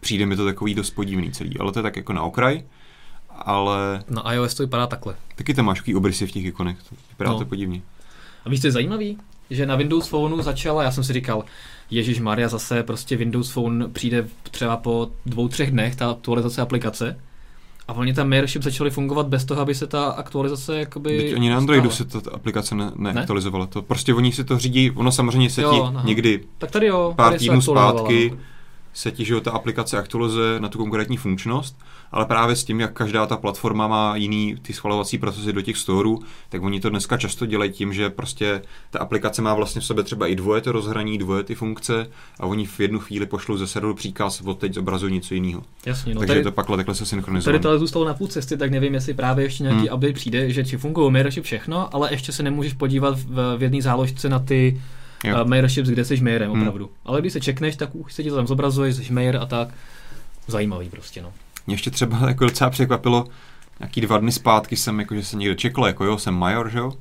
[0.00, 2.62] Přijde mi to takový dost podivný celý, ale to je tak jako na okraj
[3.40, 4.04] ale...
[4.08, 5.14] Na iOS to vypadá takhle.
[5.34, 7.38] Taky tam máš takový obrysy v těch ikonech, to vypadá no.
[7.38, 7.82] to podivně.
[8.44, 9.18] A víš, co je zajímavý?
[9.50, 11.44] Že na Windows Phoneu začala, já jsem si říkal,
[11.90, 17.20] Ježíš Maria zase prostě Windows Phone přijde třeba po dvou, třech dnech ta aktualizace aplikace.
[17.90, 21.18] A oni tam Mailship začaly fungovat bez toho, aby se ta aktualizace jakoby...
[21.18, 23.64] Teď oni na Androidu se ta aplikace ne, neaktualizovala.
[23.64, 23.70] Ne?
[23.70, 27.38] To prostě oni si to řídí, ono samozřejmě se ti někdy tak tady jo, pár
[27.38, 28.32] týdnů zpátky
[28.92, 31.78] se ti, že ta aplikace aktualizuje na tu konkrétní funkčnost,
[32.12, 35.76] ale právě s tím, jak každá ta platforma má jiný ty schvalovací procesy do těch
[35.76, 39.84] storů, tak oni to dneska často dělají tím, že prostě ta aplikace má vlastně v
[39.84, 43.56] sobě třeba i dvoje to rozhraní, dvoje ty funkce a oni v jednu chvíli pošlou
[43.56, 45.62] ze serveru příkaz, od teď zobrazují něco jiného.
[45.86, 47.52] Jasně, no Takže tady, to pak takhle se synchronizuje.
[47.52, 49.94] Tady to zůstalo na půl cesty, tak nevím, jestli právě ještě nějaký hmm.
[49.94, 53.82] update přijde, že ti fungují Mirrorship všechno, ale ještě se nemůžeš podívat v, v jedné
[53.82, 54.80] záložce na ty
[55.24, 56.60] uh, Mairships, kde jsi mayorem hmm.
[56.60, 56.90] opravdu.
[57.04, 59.68] Ale když se čekneš, tak už se ti to tam zobrazuje, jsi mayor a tak.
[60.46, 61.32] Zajímavý prostě, no.
[61.66, 63.26] Mě ještě třeba jako docela překvapilo,
[63.80, 66.78] nějaký dva dny zpátky jsem, jako, že se někde čekl, jako jo, jsem major, že
[66.78, 66.92] jo?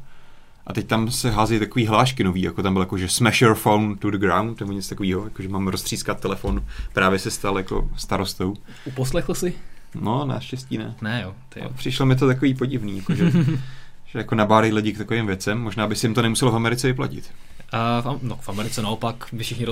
[0.67, 3.55] A teď tam se hází takový hlášky nový, jako tam byl jako, že smash your
[3.55, 7.57] phone to the ground, nebo něco takového, jako že mám roztřískat telefon, právě se stal
[7.57, 8.53] jako starostou.
[8.85, 9.53] Uposlechl jsi?
[9.95, 10.95] No, naštěstí ne.
[11.01, 11.69] Ne jo, ty jo.
[11.75, 13.31] Přišlo mi to takový podivný, jako, že,
[14.05, 16.87] že jako nabádají lidi k takovým věcem, možná by si jim to nemuselo v Americe
[16.87, 17.31] vyplatit.
[17.71, 19.65] A v, no, v Americe naopak by všichni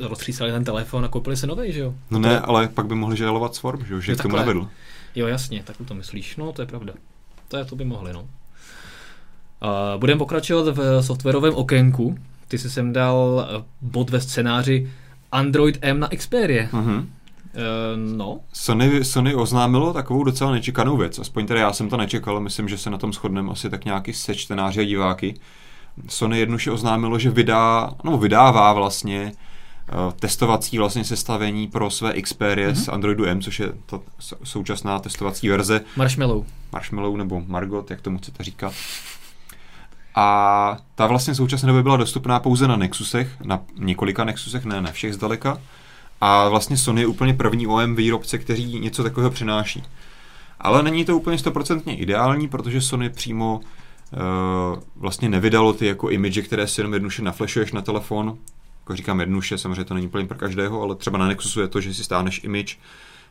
[0.00, 1.94] roztřísali ten telefon a koupili si nový, že jo?
[2.10, 4.68] No ne, ale pak by mohli žalovat Swarm, že jo, že jo, k tomu nevedl.
[5.14, 6.36] Jo, jasně, tak to myslíš.
[6.36, 6.92] No, to je pravda.
[7.48, 8.20] To, je, to by mohli, no.
[8.20, 8.28] Uh,
[9.96, 12.18] budeme pokračovat v softwarovém okénku.
[12.48, 14.92] Ty jsi sem dal eh, bod ve scénáři
[15.32, 16.66] Android M na Xperia.
[16.66, 16.98] Uh-huh.
[16.98, 17.06] Uh,
[18.16, 18.40] no.
[18.52, 22.78] Sony, Sony oznámilo takovou docela nečekanou věc, aspoň teda já jsem to nečekal, myslím, že
[22.78, 25.34] se na tom shodneme asi tak nějaký se čtenáři a diváky.
[26.08, 29.32] Sony jednoduše oznámilo, že vydá, no vydává vlastně
[29.92, 32.84] uh, testovací vlastně sestavení pro své Xperia mm-hmm.
[32.84, 34.00] z Androidu M, což je ta
[34.44, 35.80] současná testovací verze.
[35.96, 36.44] Marshmallow.
[36.72, 38.72] Marshmallow nebo Margot, jak tomu chcete říkat.
[40.14, 44.80] A ta vlastně v současné době byla dostupná pouze na Nexusech, na několika Nexusech, ne
[44.80, 45.58] na všech zdaleka.
[46.20, 49.82] A vlastně Sony je úplně první OM výrobce, který něco takového přináší.
[50.60, 53.60] Ale není to úplně stoprocentně ideální, protože Sony přímo
[54.96, 58.38] vlastně nevydalo ty jako image, které si jenom jednoduše naflešuješ na telefon.
[58.80, 61.80] Jako říkám jednoduše, samozřejmě to není plně pro každého, ale třeba na Nexusu je to,
[61.80, 62.76] že si stáneš image,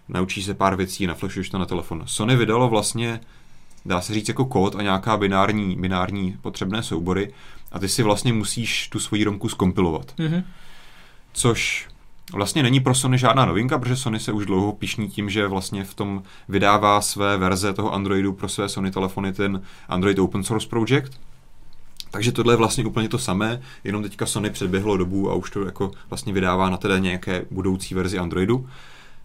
[0.10, 2.04] naučíš se pár věcí, naflešuješ to na telefon.
[2.06, 3.20] Sony vydalo vlastně
[3.86, 7.34] dá se říct jako kód a nějaká binární, binární potřebné soubory
[7.72, 10.14] a ty si vlastně musíš tu svoji romku skompilovat.
[10.18, 10.44] Mm-hmm.
[11.34, 11.88] Což
[12.34, 15.84] vlastně není pro Sony žádná novinka, protože Sony se už dlouho pišní tím, že vlastně
[15.84, 20.68] v tom vydává své verze toho Androidu pro své Sony telefony ten Android Open Source
[20.68, 21.12] Project.
[22.12, 25.66] Takže tohle je vlastně úplně to samé, jenom teďka Sony předběhlo dobu a už to
[25.66, 28.68] jako vlastně vydává na teda nějaké budoucí verzi Androidu.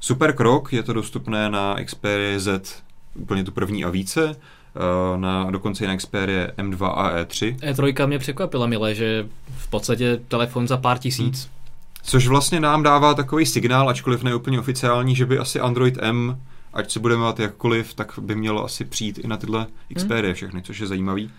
[0.00, 2.82] Super krok, je to dostupné na Xperia Z
[3.14, 7.56] úplně tu první a více, eh, na, dokonce i na Xperia M2 a E3.
[7.56, 11.44] E3 mě překvapila, milé, že v podstatě telefon za pár tisíc.
[11.44, 11.57] Hmm.
[12.02, 16.40] Což vlastně nám dává takový signál, ačkoliv ne úplně oficiální, že by asi Android M,
[16.72, 20.34] ať se budeme mít jakkoliv, tak by mělo asi přijít i na tyhle Xperia hmm.
[20.34, 21.30] všechny, což je zajímavý.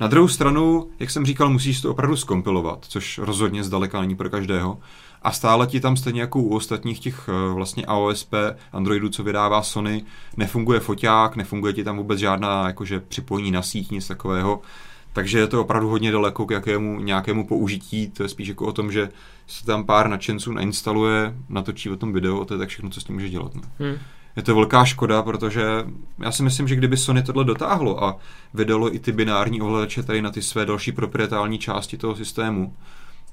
[0.00, 4.30] Na druhou stranu, jak jsem říkal, musíš to opravdu skompilovat, což rozhodně zdaleka není pro
[4.30, 4.78] každého
[5.22, 8.34] a stále ti tam stejně jako u ostatních těch eh, vlastně AOSP
[8.72, 10.04] Androidů, co vydává Sony,
[10.36, 14.60] nefunguje foťák, nefunguje ti tam vůbec žádná jakože připojení na síť, nic takového.
[15.16, 18.10] Takže je to opravdu hodně daleko k jakému nějakému použití.
[18.10, 19.08] To je spíš jako o tom, že
[19.46, 23.00] se tam pár nadšenců nainstaluje, natočí o tom video a to je tak všechno, co
[23.00, 23.54] s tím může dělat.
[23.54, 23.62] Ne?
[23.78, 23.98] Hmm.
[24.36, 25.64] Je to velká škoda, protože
[26.18, 28.16] já si myslím, že kdyby Sony tohle dotáhlo a
[28.54, 32.74] vydalo i ty binární ovladače tady na ty své další proprietální části toho systému,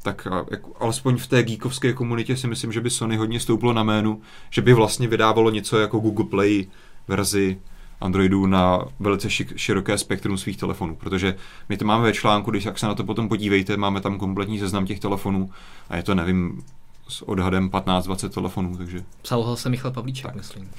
[0.03, 3.83] tak jako, alespoň v té geekovské komunitě si myslím, že by Sony hodně stouplo na
[3.83, 6.67] jménu, že by vlastně vydávalo něco jako Google Play
[7.07, 7.57] verzi
[8.01, 11.35] Androidů na velice široké spektrum svých telefonů, protože
[11.69, 14.59] my to máme ve článku, když jak se na to potom podívejte, máme tam kompletní
[14.59, 15.49] seznam těch telefonů
[15.89, 16.63] a je to, nevím,
[17.07, 19.03] s odhadem 15-20 telefonů, takže...
[19.21, 20.35] Psal se Michal Pavlíček, tak.
[20.35, 20.69] myslím.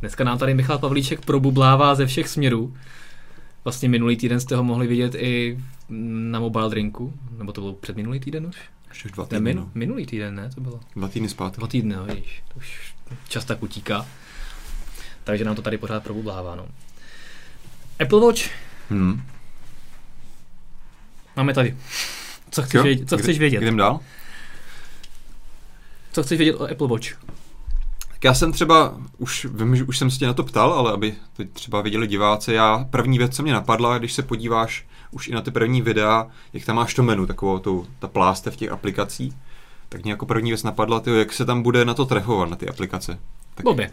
[0.00, 2.74] Dneska nám tady Michal Pavlíček probublává ze všech směrů.
[3.64, 5.58] Vlastně minulý týden jste ho mohli vidět i
[6.30, 8.56] na Mobile Drinku, nebo to bylo před minulý týden už?
[8.88, 9.54] Ještě už dva týdny.
[9.54, 10.50] Ne, min, minulý týden, ne?
[10.54, 10.80] To bylo.
[10.96, 11.58] Dva týdny zpátky.
[11.58, 12.94] Dva týdny, no, víš, to už
[13.28, 14.06] čas tak utíká.
[15.28, 16.66] Takže nám to tady pořád probublává, no.
[18.00, 18.42] Apple Watch.
[18.90, 19.22] Hmm.
[21.36, 21.76] Máme tady.
[22.50, 23.62] Co chceš, vědět, co chceš vědět?
[23.62, 24.00] Jdem dál?
[26.12, 27.08] Co chceš vědět o Apple Watch?
[28.08, 30.92] Tak já jsem třeba, už vím, že už jsem se tě na to ptal, ale
[30.92, 35.28] aby to třeba viděli diváci, já první věc, co mě napadla, když se podíváš už
[35.28, 38.56] i na ty první videa, jak tam máš to menu, takovou tu, ta pláste v
[38.56, 39.34] těch aplikacích,
[39.88, 42.56] tak mě jako první věc napadla, tyjo, jak se tam bude na to trefovat, na
[42.56, 43.18] ty aplikace.
[43.54, 43.64] Tak...
[43.64, 43.90] Bobě.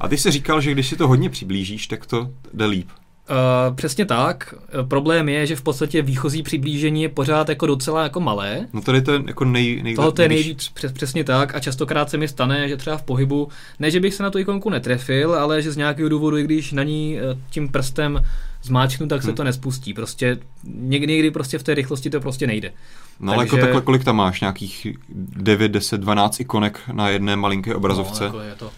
[0.00, 2.88] A ty jsi říkal, že když si to hodně přiblížíš, tak to jde líp.
[3.30, 4.54] Uh, přesně tak.
[4.88, 8.66] Problém je, že v podstatě výchozí přiblížení je pořád jako docela jako malé.
[8.72, 12.10] No tady to je jako nej, nej Tohle je nejvíc přes, přesně tak a častokrát
[12.10, 15.34] se mi stane, že třeba v pohybu, ne, že bych se na tu ikonku netrefil,
[15.34, 18.24] ale že z nějakého důvodu, i když na ní eh, tím prstem
[18.62, 19.36] zmáčknu, tak se hmm.
[19.36, 19.94] to nespustí.
[19.94, 22.72] Prostě někdy, někdy prostě v té rychlosti to prostě nejde.
[23.20, 23.60] No ale jako Takže...
[23.60, 24.40] jako takhle, kolik tam máš?
[24.40, 28.20] Nějakých 9, 10, 12 ikonek na jedné malinké obrazovce?
[28.20, 28.70] No, jako je to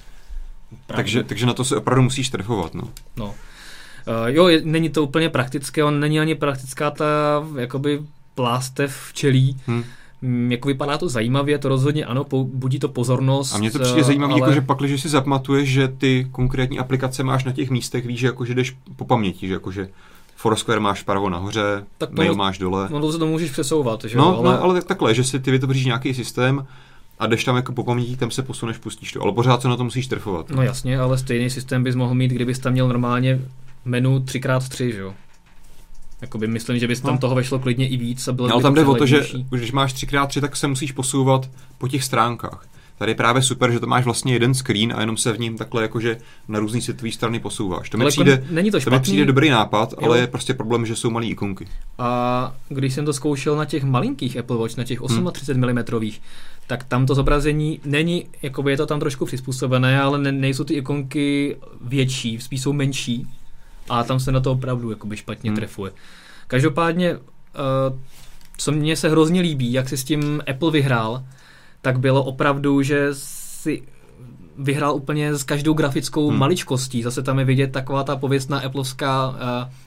[0.96, 2.74] takže, takže na to se opravdu musíš trefovat.
[2.74, 2.82] No.
[3.16, 3.26] no.
[3.26, 3.34] Uh,
[4.26, 7.04] jo, je, není to úplně praktické, on není ani praktická ta
[7.56, 8.02] jakoby
[8.34, 9.56] plástev včelí.
[9.66, 9.84] Hmm.
[10.22, 13.54] Mm, jako vypadá to zajímavě, to rozhodně ano, po, budí to pozornost.
[13.54, 14.40] A mně to přijde zajímavé, ale...
[14.40, 18.20] jako, že pak, že si zapamatuješ, že ty konkrétní aplikace máš na těch místech, víš,
[18.20, 19.88] že, jako, že jdeš po paměti, že, jako, že
[20.36, 22.88] Foursquare máš pravo nahoře, tak to, mail máš dole.
[22.90, 24.04] No to se to můžeš přesouvat.
[24.04, 24.18] Že?
[24.18, 24.44] No, ale...
[24.44, 26.66] no, ale tak, takhle, že si ty vytvoříš nějaký systém
[27.20, 29.22] a jdeš tam jako po paměti, tam se posuneš, pustíš to.
[29.22, 30.50] Ale pořád se na to musíš trefovat.
[30.50, 33.40] No jasně, ale stejný systém bys mohl mít, kdybys tam měl normálně
[33.84, 35.14] menu 3x3, že jo?
[36.20, 37.18] Jakoby myslím, že bys tam no.
[37.18, 39.72] toho vešlo klidně i víc a bylo no, ale tam jde o to, že když
[39.72, 42.66] máš 3x3, tak se musíš posouvat po těch stránkách.
[43.00, 45.58] Tady je právě super, že to máš vlastně jeden screen a jenom se v ním
[45.58, 46.16] takhle jakože
[46.48, 47.90] na různý světové strany posouváš.
[47.90, 49.98] To mi přijde, není to, to mi přijde dobrý nápad, jo.
[50.06, 51.68] ale je prostě problém, že jsou malé ikonky.
[51.98, 55.00] A když jsem to zkoušel na těch malinkých Apple Watch, na těch
[55.32, 56.00] 38 hmm.
[56.00, 56.10] mm,
[56.66, 60.74] tak tam to zobrazení není, jakoby je to tam trošku přizpůsobené, ale ne, nejsou ty
[60.74, 63.26] ikonky větší, spíš jsou menší
[63.88, 65.56] a tam se na to opravdu jakoby špatně hmm.
[65.56, 65.92] trefuje.
[66.46, 67.20] Každopádně, uh,
[68.58, 71.24] co mně se hrozně líbí, jak si s tím Apple vyhrál,
[71.82, 73.82] tak bylo opravdu, že si
[74.58, 76.38] vyhrál úplně s každou grafickou hmm.
[76.38, 77.02] maličkostí.
[77.02, 79.36] Zase tam je vidět taková ta pověstná Appleovská, uh,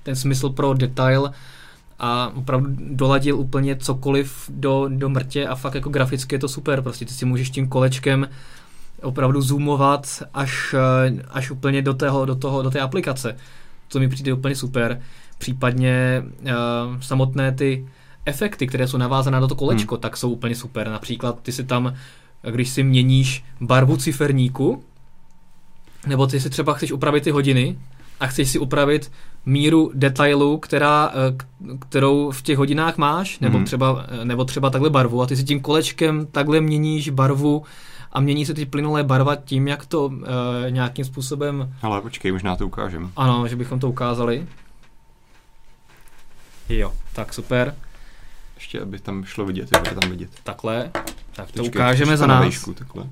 [0.03, 1.32] ten smysl pro detail,
[1.99, 6.82] a opravdu doladil úplně cokoliv do, do mrtě a fakt jako graficky je to super,
[6.82, 8.27] prostě ty si můžeš tím kolečkem
[9.01, 13.38] opravdu zoomovat až, eh, až úplně do, tého, do, toho, do té aplikace,
[13.89, 15.01] co mi přijde úplně super.
[15.38, 16.51] Případně uh,
[16.99, 17.88] samotné ty
[18.25, 20.01] efekty, které jsou navázané na to kolečko, hmm.
[20.01, 20.89] tak jsou úplně super.
[20.89, 21.93] Například ty si tam,
[22.51, 24.83] když si měníš barvu ciferníku,
[26.07, 27.77] nebo ty si třeba chceš upravit ty hodiny,
[28.19, 29.12] a chceš si upravit
[29.45, 31.38] míru detailu, která, eh,
[31.79, 33.65] kterou v těch hodinách máš, nebo, mm.
[33.65, 37.63] třeba, eh, nebo třeba takhle barvu a ty si tím kolečkem takhle měníš barvu
[38.12, 40.21] a mění se ty plynulé barva tím, jak to uh,
[40.69, 41.73] nějakým způsobem...
[41.81, 43.07] Ale počkej, možná to ukážeme.
[43.15, 44.47] Ano, že bychom to ukázali.
[46.69, 47.75] Jo, tak super.
[48.63, 50.30] Ještě, aby tam šlo vidět, to tam vidět.
[50.43, 50.91] Takhle,
[51.36, 52.45] tak to počkej, ukážeme za nás.
[52.45, 53.10] Výšku, takhle.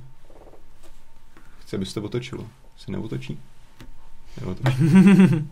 [1.61, 2.47] Chci, aby se to otočilo.
[2.77, 3.39] Se neotočí?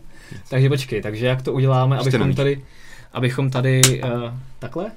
[0.48, 2.64] takže počkej, takže jak to uděláme, Ještě abychom tady,
[3.12, 4.10] abychom tady uh,
[4.58, 4.92] takhle?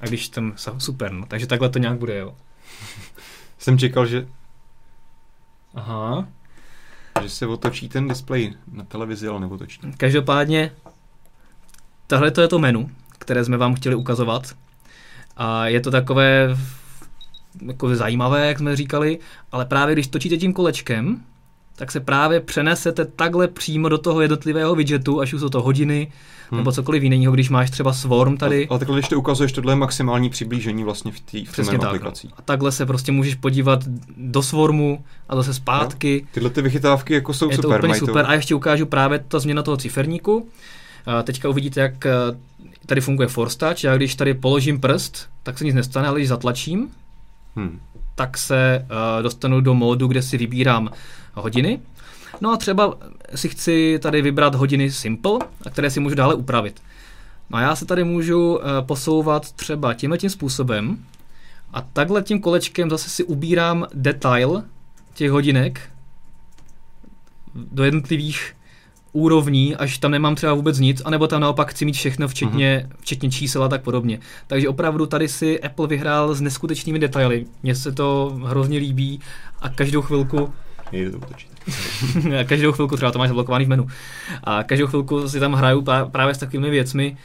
[0.00, 2.36] A když tam, super, no, takže takhle to nějak bude, jo.
[3.58, 4.28] Jsem čekal, že...
[5.74, 6.28] Aha.
[7.22, 9.80] Že se otočí ten displej na televizi, ale neotočí.
[9.96, 10.72] Každopádně,
[12.06, 14.54] tahle to je to menu, které jsme vám chtěli ukazovat.
[15.36, 16.56] A je to takové
[17.66, 19.18] jako zajímavé, jak jsme říkali,
[19.52, 21.20] ale právě když točíte tím kolečkem,
[21.76, 26.12] tak se právě přenesete takhle přímo do toho jednotlivého widgetu, až už jsou to hodiny,
[26.50, 26.58] hmm.
[26.58, 28.68] nebo cokoliv jiného, když máš třeba Swarm tady.
[28.68, 32.30] Ale takhle, když to ukazuješ, tohle je maximální přiblížení vlastně v té Přesně tak, aplikací.
[32.36, 33.84] A takhle se prostě můžeš podívat
[34.16, 36.20] do Swarmu a zase zpátky.
[36.22, 37.70] No, tyhle ty vychytávky jako jsou je super.
[37.70, 38.24] To úplně super.
[38.24, 38.30] To...
[38.30, 40.48] A ještě ukážu právě ta změna toho ciferníku.
[41.06, 42.12] A teďka uvidíte, jak eh,
[42.86, 43.84] tady funguje Force Touch.
[43.84, 46.90] Já když tady položím prst, tak se nic nestane, ale když zatlačím,
[47.56, 47.80] hmm.
[48.14, 50.90] tak se uh, dostanu do módu, kde si vybírám
[51.34, 51.80] hodiny.
[52.40, 52.94] No a třeba
[53.34, 56.82] si chci tady vybrat hodiny Simple, a které si můžu dále upravit.
[57.50, 61.04] No a já se tady můžu uh, posouvat třeba tímhle tím způsobem
[61.72, 64.62] a takhle tím kolečkem zase si ubírám detail
[65.14, 65.80] těch hodinek
[67.54, 68.55] do jednotlivých
[69.16, 72.96] úrovní, až tam nemám třeba vůbec nic, anebo tam naopak chci mít všechno, včetně, mm-hmm.
[73.00, 74.18] včetně čísel a tak podobně.
[74.46, 77.46] Takže opravdu tady si Apple vyhrál s neskutečnými detaily.
[77.62, 79.20] Mně se to hrozně líbí
[79.60, 80.52] a každou chvilku
[80.92, 81.20] Nejde to
[82.44, 83.86] každou chvilku, třeba to máš zablokovaný v menu,
[84.44, 87.16] a každou chvilku si tam hraju právě s takovými věcmi,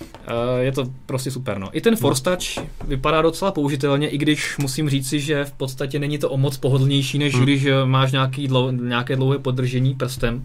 [0.00, 1.58] Uh, je to prostě super.
[1.58, 1.68] No.
[1.72, 6.18] I ten Force Touch vypadá docela použitelně, i když musím říci, že v podstatě není
[6.18, 7.42] to o moc pohodlnější, než hmm.
[7.42, 10.44] když eh, máš nějaký dlou, nějaké dlouhé podržení prstem.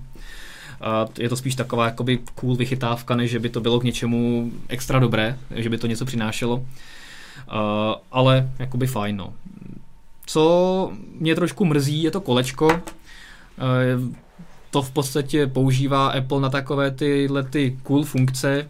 [0.82, 4.52] A je to spíš taková jakoby cool vychytávka, než že by to bylo k něčemu
[4.68, 6.56] extra dobré, že by to něco přinášelo.
[6.56, 6.64] Uh,
[8.12, 9.34] ale jakoby fajn, no.
[10.26, 12.66] Co mě trošku mrzí, je to kolečko.
[12.66, 12.72] Uh,
[14.72, 18.70] to v podstatě používá Apple na takové tyhle ty cool funkce,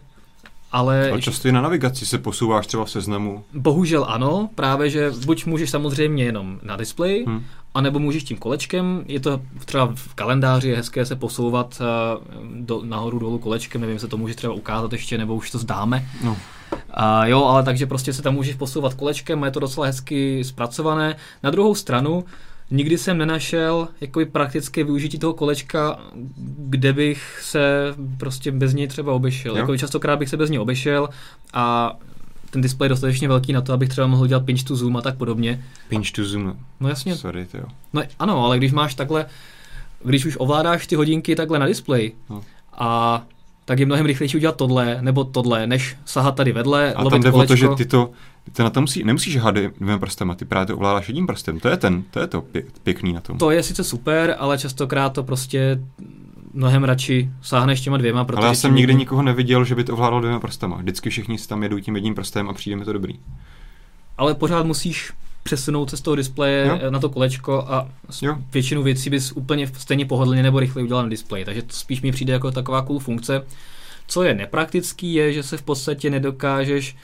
[0.72, 1.10] ale...
[1.10, 3.44] Ale často i na navigaci se posouváš třeba v seznamu.
[3.54, 7.44] Bohužel ano, právě že buď můžeš samozřejmě jenom na displeji, hmm.
[7.74, 12.82] Anebo můžeš tím kolečkem, je to třeba v kalendáři, je hezké se posouvat uh, do,
[12.84, 16.06] nahoru dolů kolečkem, nevím, se to může třeba ukázat ještě, nebo už to zdáme.
[16.24, 16.36] No.
[16.72, 16.78] Uh,
[17.24, 21.16] jo, ale takže prostě se tam můžeš posouvat kolečkem a je to docela hezky zpracované.
[21.42, 22.24] Na druhou stranu,
[22.70, 25.98] nikdy jsem nenašel jako praktické využití toho kolečka,
[26.58, 29.56] kde bych se prostě bez něj třeba obešel.
[29.56, 31.08] Jako častokrát bych se bez něj obešel
[31.54, 31.96] a
[32.52, 35.16] ten displej dostatečně velký na to, abych třeba mohl dělat pinch to zoom a tak
[35.16, 35.64] podobně.
[35.88, 36.56] Pinch to zoom.
[36.80, 37.16] No jasně.
[37.16, 37.64] Sorry, to jo.
[37.92, 39.26] No ano, ale když máš takhle,
[40.04, 42.42] když už ovládáš ty hodinky takhle na displeji no.
[42.72, 43.22] a
[43.64, 47.30] tak je mnohem rychlejší udělat tohle nebo tohle, než sahat tady vedle, A tam jde
[47.30, 47.54] kolečko.
[47.54, 48.10] o to, že ty to,
[48.52, 51.60] ty na to musí, nemusíš hadat dvěma prstem a ty právě to ovládáš jedním prstem.
[51.60, 52.44] To je ten, to je to
[52.82, 53.38] pěkný na tom.
[53.38, 55.78] To je sice super, ale častokrát to prostě
[56.52, 58.24] mnohem radši sáhneš těma dvěma.
[58.24, 60.76] Protože ale já jsem nikdy nikoho neviděl, že by to ovládal dvěma prstama.
[60.76, 63.14] Vždycky všichni si tam jedou tím jedním prstem a přijde mi to dobrý.
[64.18, 65.12] Ale pořád musíš
[65.42, 66.90] přesunout se z toho displeje jo.
[66.90, 67.88] na to kolečko a
[68.22, 68.36] jo.
[68.52, 71.44] většinu věcí bys úplně stejně pohodlně nebo rychle udělal na displeji.
[71.44, 73.42] Takže to spíš mi přijde jako taková cool funkce.
[74.06, 76.96] Co je nepraktický, je, že se v podstatě nedokážeš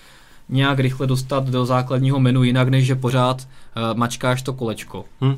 [0.48, 5.04] nějak rychle dostat do základního menu jinak, než že pořád uh, mačkáš to kolečko.
[5.20, 5.36] Hmm.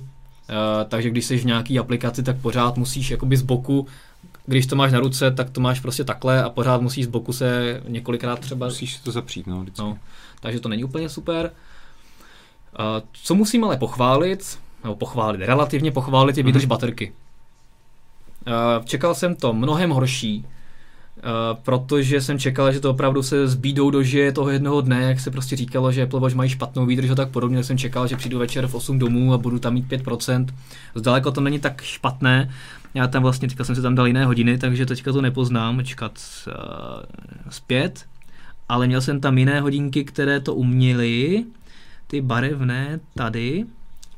[0.50, 3.86] Uh, takže když jsi v nějaký aplikaci, tak pořád musíš jakoby z boku
[4.46, 7.32] když to máš na ruce, tak to máš prostě takhle a pořád musíš z boku
[7.32, 8.66] se několikrát třeba...
[8.66, 9.82] Musíš to zapřít, no, vždycky.
[9.82, 9.98] no.
[10.40, 11.50] Takže to není úplně super.
[12.78, 16.68] Uh, co musím ale pochválit, nebo pochválit, relativně pochválit je výdrž mm-hmm.
[16.68, 17.12] baterky.
[18.46, 20.46] Uh, čekal jsem to mnohem horší,
[21.62, 25.30] protože jsem čekal, že to opravdu se s bídou dožije toho jednoho dne, jak se
[25.30, 28.38] prostě říkalo, že Apple Watch mají špatnou výdrž a tak podobně, jsem čekal, že přijdu
[28.38, 30.46] večer v 8 domů a budu tam mít 5%.
[30.94, 32.50] Zdaleko to není tak špatné.
[32.94, 36.12] Já tam vlastně, teďka jsem si tam dal jiné hodiny, takže teďka to nepoznám, čekat
[36.46, 36.54] uh,
[37.50, 38.06] zpět.
[38.68, 41.44] Ale měl jsem tam jiné hodinky, které to uměly,
[42.06, 43.64] ty barevné tady,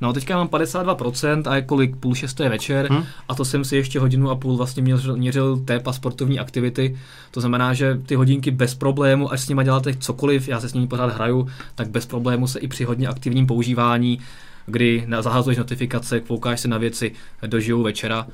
[0.03, 3.05] No teďka mám 52% a je kolik půl šesté večer hmm.
[3.29, 6.99] a to jsem si ještě hodinu a půl vlastně měřil, měřil tep a sportovní aktivity.
[7.31, 10.75] To znamená, že ty hodinky bez problému, až s nimi děláte cokoliv, já se s
[10.75, 14.19] nimi pořád hraju, tak bez problému se i při hodně aktivním používání,
[14.67, 17.13] kdy zahazuješ notifikace, koukáš se na věci,
[17.47, 18.27] dožijou večera.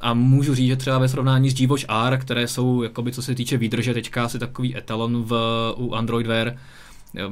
[0.00, 3.34] A můžu říct, že třeba ve srovnání s G-Watch R, které jsou, jakoby, co se
[3.34, 5.34] týče výdrže, teďka asi takový etalon v,
[5.76, 6.56] u Android Wear,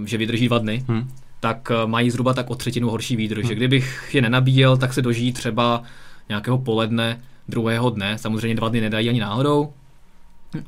[0.04, 1.08] že vydrží dva dny, hmm
[1.44, 3.44] tak eh, mají zhruba tak o třetinu horší výdrž.
[3.44, 3.54] Hmm.
[3.54, 5.82] Kdybych je nenabíjel, tak se dožijí třeba
[6.28, 8.18] nějakého poledne druhého dne.
[8.18, 9.72] Samozřejmě dva dny nedají ani náhodou,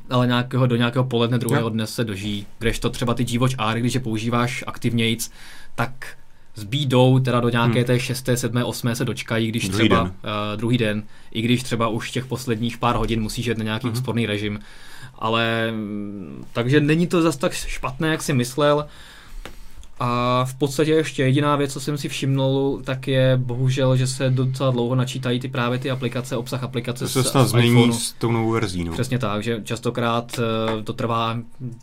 [0.09, 2.45] ale nějakého, do nějakého poledne druhého dne se dožijí.
[2.79, 5.31] to třeba ty G-Watch R, když je používáš aktivnějc,
[5.75, 6.17] tak
[6.55, 7.85] s bídou teda do nějaké hmm.
[7.85, 8.95] té 6., 7., 8.
[8.95, 10.11] se dočkají, když druhý třeba den.
[10.11, 13.89] Uh, druhý den, i když třeba už těch posledních pár hodin musíš jít na nějaký
[13.89, 14.59] úsporný režim.
[15.19, 18.85] Ale mm, takže není to zas tak špatné, jak si myslel.
[19.99, 24.29] A v podstatě ještě jediná věc, co jsem si všimnul, tak je bohužel, že se
[24.29, 28.31] docela dlouho načítají ty právě ty aplikace, obsah aplikace to se snad změní s tou
[28.31, 28.83] novou verzí.
[28.83, 28.93] No.
[28.93, 31.37] Přesně tak, že častokrát eh, to trvá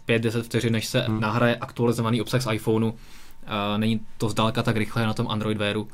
[0.09, 1.21] 5-10 vteřin, než se hmm.
[1.21, 2.93] nahraje aktualizovaný obsah z iPhoneu.
[3.47, 5.89] A není to zdaleka tak rychle na tom Android Wearu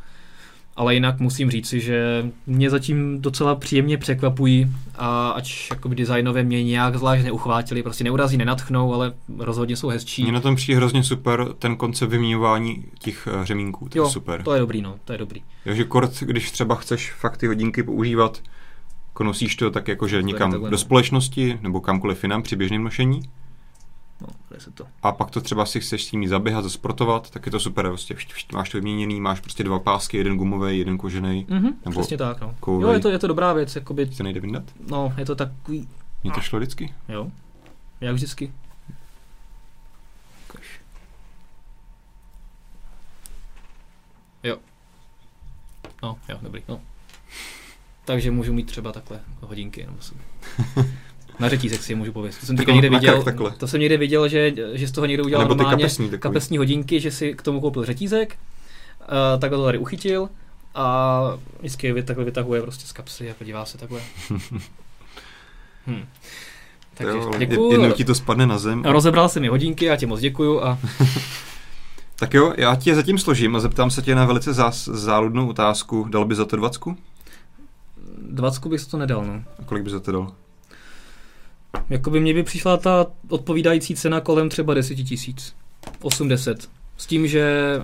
[0.76, 6.64] ale jinak musím říci, že mě zatím docela příjemně překvapují a ač jakoby designově mě
[6.64, 10.22] nějak zvlášť neuchvátili, prostě neurazí, nenatchnou, ale rozhodně jsou hezčí.
[10.22, 14.10] Mně na tom přijde hrozně super ten koncept vyměňování těch eh, řemínků, to jo, je
[14.10, 14.42] super.
[14.42, 15.42] to je dobrý, no, to je dobrý.
[15.66, 18.42] Jo, že kort, když třeba chceš fakt ty hodinky používat,
[19.08, 20.78] jako nosíš to tak jako, že někam do no.
[20.78, 23.20] společnosti nebo kamkoliv jinam při běžném nošení,
[24.20, 24.86] No, se to.
[25.02, 27.86] A pak to třeba si chceš s tím zaběhat, zasportovat, tak je to super.
[27.86, 28.14] Prostě
[28.54, 31.46] máš to vyměněný, máš prostě dva pásky, jeden gumový, jeden kožený.
[31.46, 32.54] Mm-hmm, nebo přesně tak, no.
[32.66, 33.76] Jo, je to, je to dobrá věc.
[33.76, 34.62] Jakoby, se nejde vyndat?
[34.90, 35.88] No, je to takový...
[36.24, 36.94] Mně to šlo vždycky.
[37.08, 37.30] Jo,
[38.00, 38.52] jak vždycky.
[44.42, 44.56] Jo.
[46.02, 46.80] No, jo, dobrý, no.
[48.04, 49.86] takže můžu mít třeba takhle hodinky.
[49.86, 49.98] Nebo.
[51.40, 52.38] Na řetízek si je můžu pověst.
[52.38, 55.44] To jsem někde viděl, krk to jsem někde viděl, že, že z toho někdo udělal
[55.44, 56.20] Nebo normálně kapesní takový.
[56.20, 58.36] kapesní hodinky, že si k tomu koupil řetízek,
[59.00, 60.28] uh, takhle to tady uchytil
[60.74, 61.22] a
[61.58, 64.00] vždycky je vy- takhle vytahuje prostě z kapsy a podívá se takhle.
[65.86, 66.04] hm.
[66.94, 67.72] Takže jo, děkuju.
[67.72, 68.84] Jednou ti to spadne na zem.
[68.84, 70.78] Rozebral jsem mi hodinky, já ti moc děkuju a
[72.16, 75.48] Tak jo, já ti je zatím složím a zeptám se tě na velice zás, záludnou
[75.48, 76.06] otázku.
[76.10, 76.96] Dal by za to dvacku?
[78.22, 79.42] dvacku bych si to nedal, no.
[79.58, 80.32] A kolik by za to dal?
[81.90, 85.54] Jakoby mně by přišla ta odpovídající cena kolem třeba 10 tisíc.
[86.02, 86.56] 80.
[86.96, 87.74] S tím, že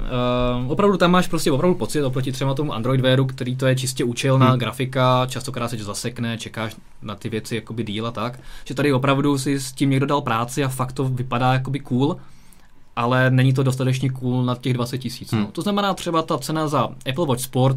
[0.64, 3.76] uh, opravdu tam máš prostě opravdu pocit oproti třeba tomu Android Wearu, který to je
[3.76, 4.58] čistě účelná Hmm.
[4.58, 8.92] grafika, častokrát se to zasekne, čekáš na ty věci jakoby díl a tak, že tady
[8.92, 12.16] opravdu si s tím někdo dal práci a fakt to vypadá jakoby cool,
[12.96, 15.32] ale není to dostatečně cool na těch 20 tisíc.
[15.32, 15.42] Hmm.
[15.42, 15.48] No.
[15.52, 17.76] To znamená třeba ta cena za Apple Watch Sport,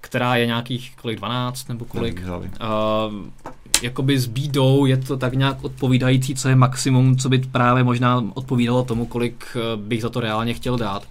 [0.00, 2.22] která je nějakých kolik 12 nebo kolik.
[2.26, 3.14] Uh,
[3.82, 8.24] jakoby s bídou je to tak nějak odpovídající, co je maximum, co by právě možná
[8.34, 11.08] odpovídalo tomu, kolik eh, bych za to reálně chtěl dát.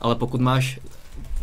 [0.00, 0.80] Ale pokud máš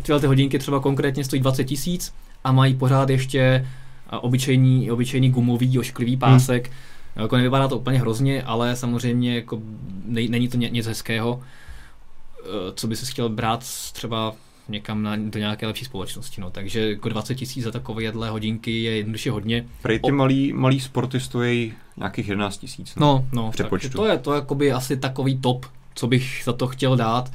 [0.02, 2.12] tyhle ty hodinky třeba konkrétně stojí 20 tisíc
[2.44, 7.22] a mají pořád ještě eh, obyčejný, obyčejný gumový ošklivý pásek, hmm.
[7.22, 9.58] jako nevypadá to úplně hrozně, ale samozřejmě jako
[10.04, 11.40] nej, není to ně, nic hezkého,
[12.40, 13.60] eh, co by si chtěl brát
[13.92, 14.32] třeba
[14.68, 16.40] někam na, do nějaké lepší společnosti.
[16.40, 16.50] No.
[16.50, 19.66] Takže jako 20 tisíc za takovéhle hodinky je jednoduše hodně.
[19.82, 22.94] Prej ty O- malý, malý sporty stojí nějakých 11 tisíc.
[22.94, 23.88] No, no, přepočtu.
[23.88, 27.32] takže to je to jakoby asi takový top, co bych za to chtěl dát,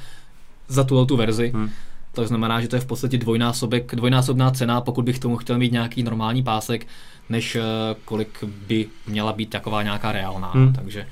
[0.67, 1.51] za tuhle tu verzi.
[1.55, 1.69] Hmm.
[2.11, 5.71] To znamená, že to je v podstatě dvojnásobek, dvojnásobná cena, pokud bych tomu chtěl mít
[5.71, 6.87] nějaký normální pásek,
[7.29, 7.61] než eh,
[8.05, 10.51] kolik by měla být taková nějaká reálná.
[10.51, 10.73] Hmm.
[10.73, 11.07] Takže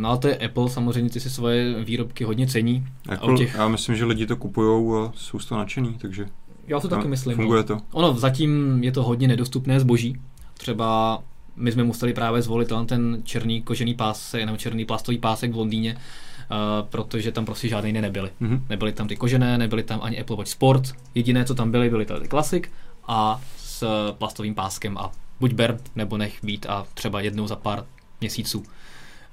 [0.00, 2.86] no ale to je Apple, samozřejmě ty si svoje výrobky hodně cení.
[3.08, 6.26] Apple, těch- Já myslím, že lidi to kupujou a jsou z toho nadšený, takže
[6.66, 7.36] Já si taky no, myslím.
[7.36, 7.66] funguje no.
[7.66, 7.80] to.
[7.92, 10.16] Ono zatím je to hodně nedostupné zboží.
[10.58, 11.18] Třeba
[11.56, 15.56] my jsme museli právě zvolit ten- ten černý kožený pásek, nebo černý plastový pásek v
[15.56, 18.30] Londýně, uh, protože tam prostě žádné jiné nebyly.
[18.40, 18.64] Mhm.
[18.70, 20.82] Nebyly tam ty kožené, nebyly tam ani Apple Watch Sport.
[21.14, 22.64] Jediné, co tam byly, byly tady Classic
[23.08, 23.86] a s
[24.18, 27.84] plastovým páskem a buď ber, nebo nech být a třeba jednou za pár
[28.20, 28.62] měsíců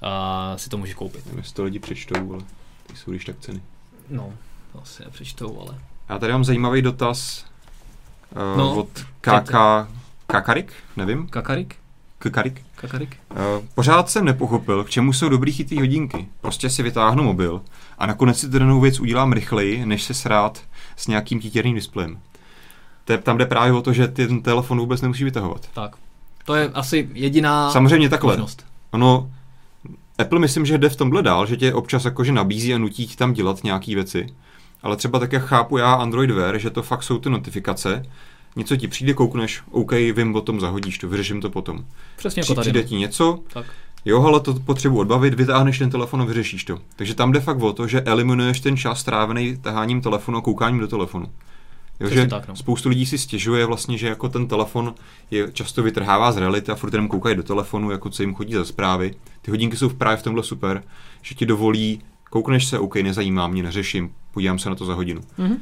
[0.02, 1.26] uh, si to můžeš koupit.
[1.26, 2.42] Nevím, jestli to lidi přečtou, ale
[2.86, 3.60] ty jsou když tak ceny.
[4.10, 4.32] No,
[4.72, 5.78] to si nepřečtou, ale...
[6.08, 7.44] Já tady mám zajímavý dotaz
[8.52, 8.88] uh, No, od
[9.20, 9.52] KK,
[10.26, 11.76] Kakarik, nevím, Kakarik?
[12.18, 12.62] Kakarik.
[12.74, 13.16] Kakarik?
[13.30, 16.28] Uh, pořád jsem nepochopil, k čemu jsou dobrý chytrý hodinky.
[16.40, 17.60] Prostě si vytáhnu mobil
[17.98, 20.60] a nakonec si tu danou věc udělám rychleji, než se srát
[20.96, 22.18] s nějakým títěrným displejem.
[23.04, 25.68] To je, tam jde právě o to, že ty ten telefon vůbec nemusí vytahovat.
[25.74, 25.96] Tak.
[26.44, 28.32] To je asi jediná Samozřejmě takhle.
[28.32, 28.66] možnost.
[28.90, 29.30] Ono,
[30.22, 33.32] Apple myslím, že jde v tomhle dál, že tě občas jakože nabízí a nutí tam
[33.32, 34.26] dělat nějaké věci.
[34.82, 38.02] Ale třeba tak, jak chápu já Android Wear, že to fakt jsou ty notifikace,
[38.56, 41.84] něco ti přijde, koukneš, OK, vím o tom, zahodíš to, vyřeším to potom.
[42.16, 42.70] Přesně Při, jako tady.
[42.70, 43.66] přijde ti něco, Tak.
[44.04, 46.78] jo, ale to potřebuji odbavit, vytáhneš ten telefon a vyřešíš to.
[46.96, 50.80] Takže tam jde fakt o to, že eliminuješ ten čas strávený taháním telefonu a koukáním
[50.80, 51.26] do telefonu.
[52.00, 52.56] Jo, Přesně že tak, no.
[52.56, 54.94] spoustu lidí si stěžuje vlastně, že jako ten telefon
[55.30, 58.54] je často vytrhává z reality a furt jenom koukají do telefonu, jako co jim chodí
[58.54, 59.14] za zprávy.
[59.42, 60.82] Ty hodinky jsou právě v tomhle super,
[61.22, 65.20] že ti dovolí, koukneš se, OK, nezajímá mě, neřeším, podívám se na to za hodinu.
[65.38, 65.56] Mhm.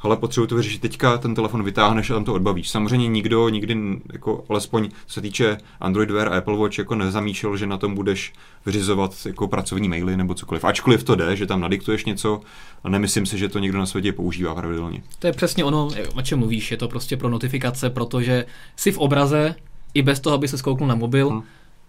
[0.00, 2.70] Ale potřebuji to vyřešit teďka, ten telefon vytáhneš a tam to odbavíš.
[2.70, 3.76] Samozřejmě nikdo nikdy,
[4.12, 7.94] jako alespoň co se týče Android Wear a Apple Watch, jako nezamýšlel, že na tom
[7.94, 8.32] budeš
[8.66, 10.64] vyřizovat jako pracovní maily nebo cokoliv.
[10.64, 12.40] Ačkoliv to jde, že tam nadiktuješ něco
[12.84, 15.02] a nemyslím si, že to někdo na světě používá pravidelně.
[15.18, 16.70] To je přesně ono, o čem mluvíš.
[16.70, 18.44] Je to prostě pro notifikace, protože
[18.76, 19.54] jsi v obraze,
[19.94, 21.30] i bez toho, aby se skouknul na mobil.
[21.30, 21.42] Hm.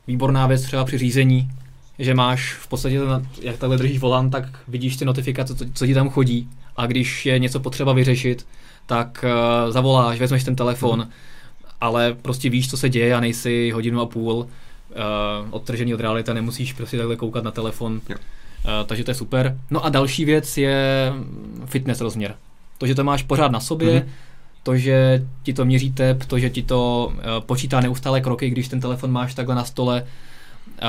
[0.07, 1.49] Výborná věc třeba při řízení,
[1.99, 2.99] že máš v podstatě,
[3.41, 6.49] jak takhle držíš volant, tak vidíš ty notifikace, co, co ti tam chodí.
[6.79, 8.45] A když je něco potřeba vyřešit,
[8.85, 9.25] tak
[9.65, 11.11] uh, zavoláš, vezmeš ten telefon, Hm.
[11.81, 14.45] ale prostě víš, co se děje a nejsi hodinu a půl uh,
[15.51, 18.01] odtržený od reality a nemusíš prostě takhle koukat na telefon.
[18.09, 18.15] Jo.
[18.65, 19.57] Uh, takže to je super.
[19.69, 21.13] No a další věc je
[21.65, 22.35] fitness rozměr.
[22.77, 23.99] To, že to máš pořád na sobě, Mhm.
[23.99, 24.63] mm-hmm.
[24.63, 28.67] to, že ti to měří tep, to, že ti to uh, počítá neustále kroky, když
[28.67, 30.87] ten telefon máš takhle na stole, uh,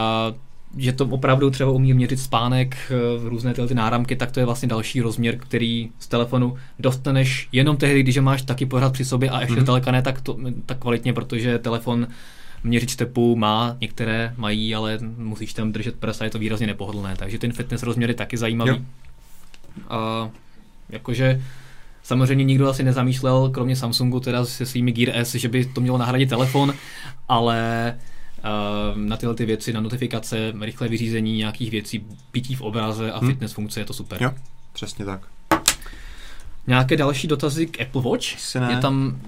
[0.76, 2.76] že to opravdu třeba umí měřit spánek,
[3.20, 7.48] uh, různé tyhle ty náramky, tak to je vlastně další rozměr, který z telefonu dostaneš
[7.52, 9.64] jenom tehdy, když je máš taky pořád při sobě a ještě Mhm.
[9.64, 9.92] mm-hmm.
[9.92, 12.06] ne tak, to, tak kvalitně, protože telefon
[12.64, 17.16] měřič tepu má, některé mají, ale musíš tam držet prst a je to výrazně nepohodlné,
[17.16, 18.70] takže ten fitness rozměr je taky zajímavý.
[18.70, 18.78] Jo.
[19.88, 20.30] A
[20.88, 21.42] jakože
[22.02, 25.98] samozřejmě nikdo asi nezamýšlel, kromě Samsungu teda se svými Gear S, že by to mělo
[25.98, 26.74] nahradit telefon,
[27.28, 27.94] ale
[28.94, 33.28] na tyhle ty věci, na notifikace, rychlé vyřízení nějakých věcí, pití v obraze a Hmm.
[33.28, 34.22] fitness funkce je to super.
[34.22, 34.32] Jo,
[34.72, 35.20] přesně tak.
[36.66, 38.54] Nějaké další dotazy k Apple Watch?
[38.70, 39.20] Je tam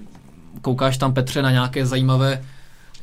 [0.61, 2.43] koukáš tam Petře na nějaké zajímavé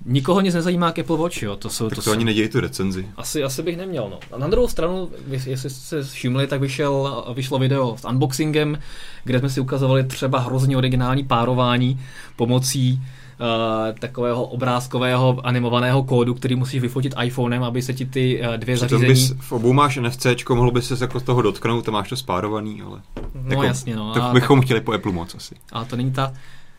[0.05, 1.57] Nikoho nic nezajímá jak Apple Watch, jo.
[1.57, 2.13] To jsou, tak to, to jsou...
[2.13, 3.09] ani nedějí tu recenzi.
[3.17, 4.19] Asi, asi bych neměl, no.
[4.33, 5.11] A na druhou stranu,
[5.47, 8.79] jestli jste všimli, tak vyšel, vyšlo video s unboxingem,
[9.25, 12.01] kde jsme si ukazovali třeba hrozně originální párování
[12.37, 13.03] pomocí
[13.41, 18.77] Uh, takového obrázkového animovaného kódu, který musíš vyfotit iPhonem, aby se ti ty uh, dvě
[18.77, 19.29] Přitom zařízení...
[19.29, 22.17] Bys, v obou máš NFC, mohl bys se jako z toho dotknout, to máš to
[22.17, 23.01] spárovaný, ale...
[23.35, 24.15] No jako, jasně, no.
[24.15, 25.55] Tak bychom tak, chtěli po Apple moc asi.
[25.73, 26.33] A to není ta...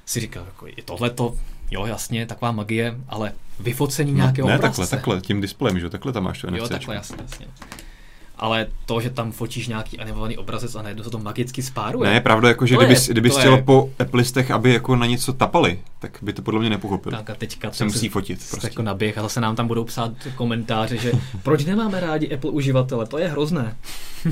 [0.06, 1.34] Si říkal, jako, je tohle to
[1.72, 4.82] jo, jasně, taková magie, ale vyfocení no, nějakého Ne, obrazce.
[4.82, 6.58] takhle, takhle, tím displejem, že takhle tam máš to NFC.
[6.58, 7.48] Jo, takhle, jasně, jasně.
[8.42, 12.10] Ale to, že tam fotíš nějaký animovaný obrazec a najednou se to magicky spáruje.
[12.10, 13.64] Ne, pravda, jako, že kdyby, kdyby chtěl je...
[13.64, 17.16] po Applistech, aby jako na něco tapali, tak by to podle mě nepochopili.
[17.16, 18.40] Tak a teďka se musí fotit.
[18.50, 18.68] Prostě.
[18.68, 21.12] Jako naběh a zase nám tam budou psát komentáře, že
[21.44, 23.76] proč nemáme rádi Apple uživatele, to je hrozné.
[24.26, 24.32] uh,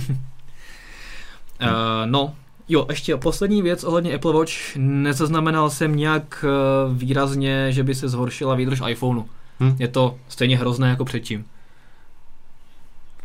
[2.06, 2.34] no,
[2.72, 4.76] Jo, ještě poslední věc ohledně Apple Watch.
[4.78, 9.24] Nezaznamenal jsem nějak eh, výrazně, že by se zhoršila výdrž iPhoneu.
[9.60, 9.76] Hm?
[9.80, 11.46] Je to stejně hrozné jako předtím.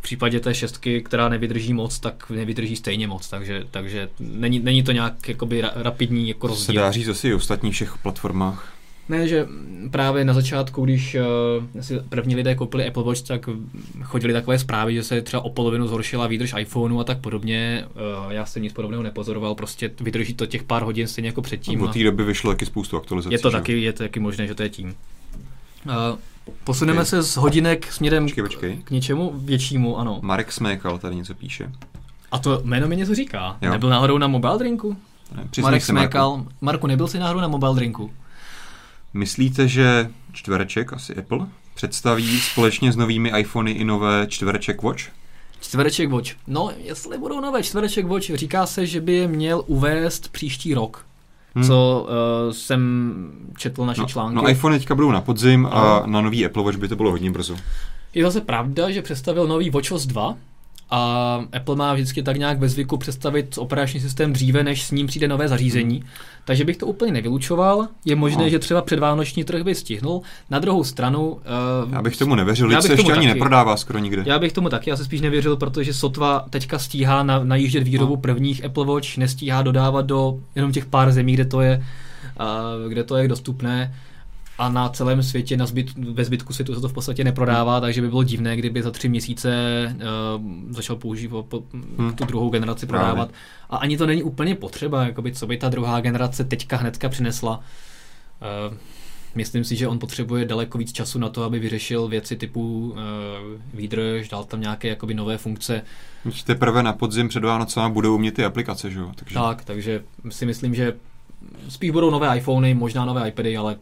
[0.05, 4.83] V případě té šestky, která nevydrží moc, tak nevydrží stejně moc, takže, takže není, není
[4.83, 6.65] to nějak jakoby rapidní jako rozdíl.
[6.65, 8.73] Se dá říct asi i ostatních všech platformách.
[9.09, 9.47] Ne, že
[9.91, 11.15] právě na začátku, když
[11.75, 13.49] uh, si první lidé koupili Apple Watch, tak
[14.03, 17.85] chodili takové zprávy, že se třeba o polovinu zhoršila výdrž iPhoneu a tak podobně.
[18.25, 21.81] Uh, já jsem nic podobného nepozoroval, prostě vydrží to těch pár hodin stejně jako předtím.
[21.81, 23.33] A od té doby vyšlo taky spoustu aktualizací.
[23.33, 24.95] Je to, taky, je to taky možné, že to je tím.
[25.85, 25.93] Uh,
[26.63, 27.05] posuneme okay.
[27.05, 28.77] se z hodinek směrem počkej, počkej.
[28.83, 30.19] k něčemu většímu, ano.
[30.21, 31.71] Marek Smékal tady něco píše.
[32.31, 33.57] A to jméno mi něco říká.
[33.61, 33.71] Jo.
[33.71, 34.97] Nebyl náhodou na Mobile Drinku?
[35.35, 36.37] Ne, Marek Smékal.
[36.37, 36.51] Marku.
[36.61, 38.13] Marku, nebyl jsi náhodou na Mobile Drinku?
[39.13, 45.03] Myslíte, že čtvereček, asi Apple, představí společně s novými iPhony i nové čtvereček Watch?
[45.61, 46.29] Čtvereček Watch.
[46.47, 51.05] No, jestli budou nové čtvereček Watch, říká se, že by je měl uvést příští rok.
[51.55, 51.63] Hmm.
[51.63, 54.35] Co uh, jsem četl naše no, články.
[54.35, 56.11] No iPhone teďka budou na podzim a no.
[56.11, 57.55] na nový Apple Watch by to bylo hodně brzo.
[58.13, 60.35] Je zase pravda, že představil nový WatchOS 2,
[60.89, 65.07] a Apple má vždycky tak nějak ve zvyku představit operační systém dříve, než s ním
[65.07, 65.99] přijde nové zařízení.
[65.99, 66.09] Hmm.
[66.45, 67.87] Takže bych to úplně nevylučoval.
[68.05, 68.49] Je možné, no.
[68.49, 70.21] že třeba předvánoční trh by stihnul.
[70.49, 71.27] Na druhou stranu...
[71.27, 74.23] Uh, já bych tomu nevěřil, já bych se ještě ani taky, neprodává skoro nikde.
[74.25, 78.21] Já bych tomu taky asi spíš nevěřil, protože sotva teďka stíhá na, najíždět výrobu no.
[78.21, 81.83] prvních Apple Watch, nestíhá dodávat do jenom těch pár zemí, kde to je,
[82.39, 83.93] uh, kde to je dostupné
[84.57, 88.01] a na celém světě, na zbyt, ve zbytku světu se to v podstatě neprodává, takže
[88.01, 89.49] by bylo divné, kdyby za tři měsíce
[89.95, 91.63] uh, začal používat po,
[91.97, 92.13] hmm.
[92.13, 93.29] tu druhou generaci prodávat.
[93.29, 93.35] Právě.
[93.69, 97.59] A ani to není úplně potřeba, jakoby, co by ta druhá generace teďka hnedka přinesla.
[98.69, 98.77] Uh,
[99.35, 102.97] myslím si, že on potřebuje daleko víc času na to, aby vyřešil věci typu uh,
[103.73, 105.81] výdrž, dal tam nějaké jakoby nové funkce.
[106.45, 109.11] Teprve na podzim před Vánocema budou umět ty aplikace, že jo?
[109.15, 109.33] Takže...
[109.33, 110.93] Tak, takže si myslím, že
[111.69, 113.75] spíš budou nové iPhony, možná nové iPady, ale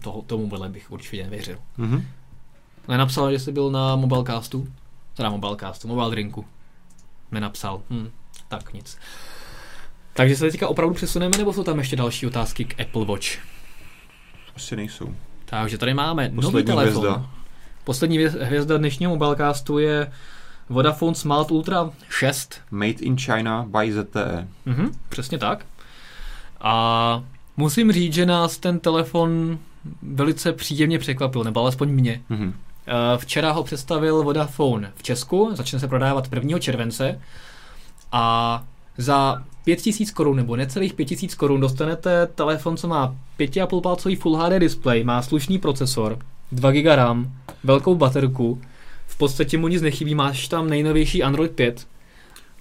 [0.00, 1.58] toho, tomu vedle bych určitě nevěřil.
[1.78, 2.04] Mm-hmm.
[2.88, 4.68] Nenapsal, že jsi byl na Mobilecastu,
[5.14, 6.44] teda Mobilecastu, Mobile Drinku.
[7.30, 7.82] Nenapsal.
[7.90, 8.10] Hm,
[8.48, 8.98] tak nic.
[10.12, 13.26] Takže se teďka opravdu přesuneme, nebo jsou tam ještě další otázky k Apple Watch?
[14.56, 15.14] Asi nejsou.
[15.44, 17.02] Takže tady máme Poslední nový telefon.
[17.02, 17.30] Hvězda.
[17.84, 20.12] Poslední hvězda dnešního Mobilecastu je
[20.68, 22.60] Vodafone Smart Ultra 6.
[22.70, 24.48] Made in China by ZTE.
[24.66, 25.66] Mhm, přesně tak.
[26.60, 27.24] A
[27.56, 29.58] musím říct, že nás ten telefon
[30.02, 32.22] velice příjemně překvapil, nebo alespoň mě.
[32.30, 32.52] Mm-hmm.
[33.16, 36.58] Včera ho představil Vodafone v Česku, začne se prodávat 1.
[36.58, 37.20] července
[38.12, 38.64] a
[38.98, 44.52] za 5000 korun nebo necelých 5000 korun dostanete telefon, co má 5,5 palcový Full HD
[44.52, 46.18] display, má slušný procesor,
[46.52, 47.32] 2 GB RAM,
[47.64, 48.60] velkou baterku,
[49.06, 51.86] v podstatě mu nic nechybí, máš tam nejnovější Android 5.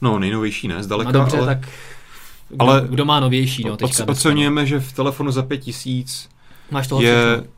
[0.01, 1.45] No, nejnovější ne, zdaleka, no dobře, ale...
[1.45, 1.69] tak
[2.49, 6.29] kdo, ale kdo má novější, no, teďka Oceňujeme, že v telefonu za 5000
[6.71, 7.51] Máš toho je, všechno.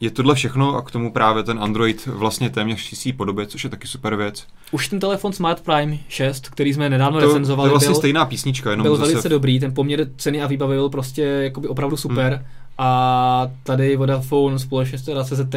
[0.00, 3.70] je tohle všechno a k tomu právě ten Android vlastně téměř čistý podobě, což je
[3.70, 4.46] taky super věc.
[4.70, 8.24] Už ten telefon Smart Prime 6, který jsme nedávno to, recenzovali, to vlastně byl, stejná
[8.24, 9.10] písnička, jenom byl zase...
[9.10, 12.32] velice dobrý, ten poměr ceny a výbavy byl prostě jakoby opravdu super.
[12.32, 12.44] Hmm.
[12.78, 15.54] A tady Vodafone společně s teda CZT,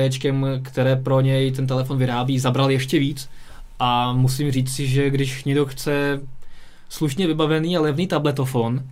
[0.62, 3.30] které pro něj ten telefon vyrábí, zabral ještě víc.
[3.80, 6.22] A musím říct si, že když někdo chce
[6.90, 8.84] slušně vybavený a levný tabletofon,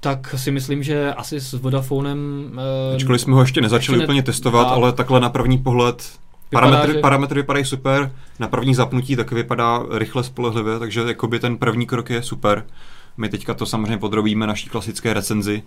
[0.00, 2.50] tak si myslím, že asi s Vodafonem...
[2.92, 4.22] Eh, Ačkoliv jsme ho ještě nezačali ještě úplně ne...
[4.22, 4.70] testovat, a...
[4.70, 6.12] ale takhle na první pohled
[6.50, 6.98] Vypadá, parametry, že...
[7.00, 12.10] parametry vypadají super, na první zapnutí taky vypadá rychle spolehlivě, takže jakoby ten první krok
[12.10, 12.64] je super.
[13.16, 15.62] My teďka to samozřejmě podrobíme naší klasické recenzi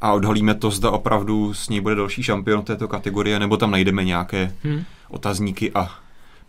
[0.00, 4.04] a odhalíme to, zda opravdu s ní bude další šampion této kategorie, nebo tam najdeme
[4.04, 4.84] nějaké hmm.
[5.08, 5.90] otazníky a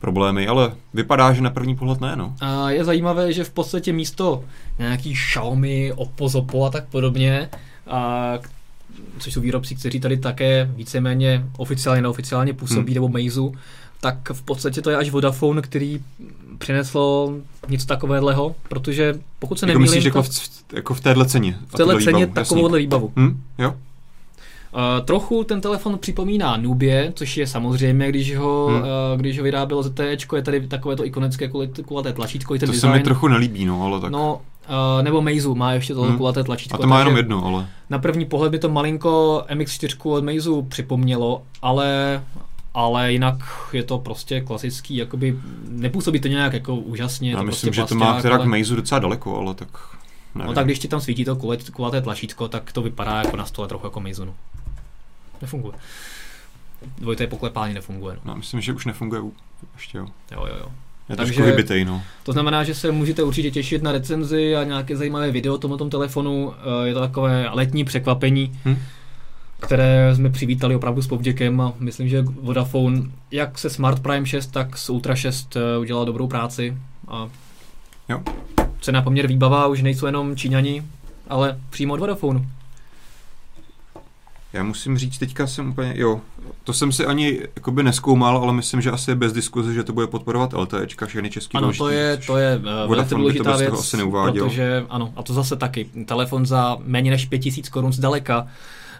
[0.02, 2.36] problémy, ale vypadá, že na první pohled ne, no.
[2.41, 4.43] A je zajímavé, že v podstatě místo
[4.80, 7.49] nějaký Xiaomi, Oppo, Zoppo a tak podobně,
[7.88, 8.34] a
[9.20, 12.93] což jsou výrobci, kteří tady také víceméně oficiálně, neoficiálně působí, hmm.
[12.93, 13.54] nebo Meizu,
[14.02, 15.99] tak v podstatě to je až Vodafone, který
[16.58, 17.34] přineslo
[17.70, 19.82] něco takového, protože pokud se jako nemýlím...
[19.82, 20.30] Myslíš jako v,
[20.74, 21.58] jako v téhle ceně?
[21.68, 23.14] V téhle ceně takovouhle výbavu.
[23.16, 23.43] Hmm?
[23.58, 23.76] Jo?
[24.74, 28.82] Uh, trochu ten telefon připomíná Nubě, což je samozřejmě, když ho, hmm.
[28.82, 31.52] uh, když ho vyrábělo ZTE, je tady takové to ikonické
[31.86, 32.56] kulaté tlačítko.
[32.56, 32.94] I ten to design.
[32.94, 34.12] se mi trochu nelíbí, no, ale tak.
[34.12, 36.18] No, uh, nebo Meizu má ještě to hmm.
[36.18, 36.76] kulaté tlačítko.
[36.76, 37.68] A to má jenom jedno, ale.
[37.90, 42.22] Na první pohled by to malinko MX4 od Meizu připomnělo, ale
[42.74, 43.36] ale jinak
[43.74, 47.32] je to prostě klasický, jakoby nepůsobí to nějak jako úžasně.
[47.32, 48.46] Já to myslím, prostě že to má teda ale...
[48.46, 49.68] k Meizu docela daleko, ale tak
[50.36, 50.48] nevím.
[50.48, 51.38] No tak když ti tam svítí to
[51.74, 54.34] kulaté tlačítko, tak to vypadá jako na stole trochu jako Meizu.
[55.42, 55.74] Nefunguje.
[56.98, 58.16] Dvojité poklepání nefunguje.
[58.16, 58.22] No.
[58.26, 59.22] no myslím, že už nefunguje
[59.74, 60.08] ještě jo.
[60.32, 60.72] Jo, jo, jo.
[61.10, 62.04] Je Takže, vybitej, no.
[62.24, 65.89] To znamená, že se můžete určitě těšit na recenzi a nějaké zajímavé video o tomto
[65.89, 66.54] telefonu.
[66.54, 68.60] Eh, je to takové letní překvapení.
[68.66, 68.78] Hm?
[69.62, 74.48] které jsme přivítali opravdu s povděkem a myslím, že Vodafone jak se Smart Prime 6,
[74.48, 76.78] tak s Ultra 6 eh, udělal dobrou práci
[77.08, 77.30] a
[78.10, 78.22] jo.
[78.82, 80.84] cena poměr výbava už nejsou jenom Číňani,
[81.28, 82.46] ale přímo od Vodafone.
[84.54, 86.22] Já musím říct, teďka jsem úplně, jo,
[86.64, 89.93] to jsem si ani jakoby neskoumal, ale myslím, že asi je bez diskuze, že to
[89.93, 93.97] bude podporovat LTEčka, všechny český Ano, to je, to je uh, velice důležitá věc, asi
[93.97, 94.45] neuváděl.
[94.45, 98.47] protože, ano, a to zase taky, telefon za méně než 5000 korun zdaleka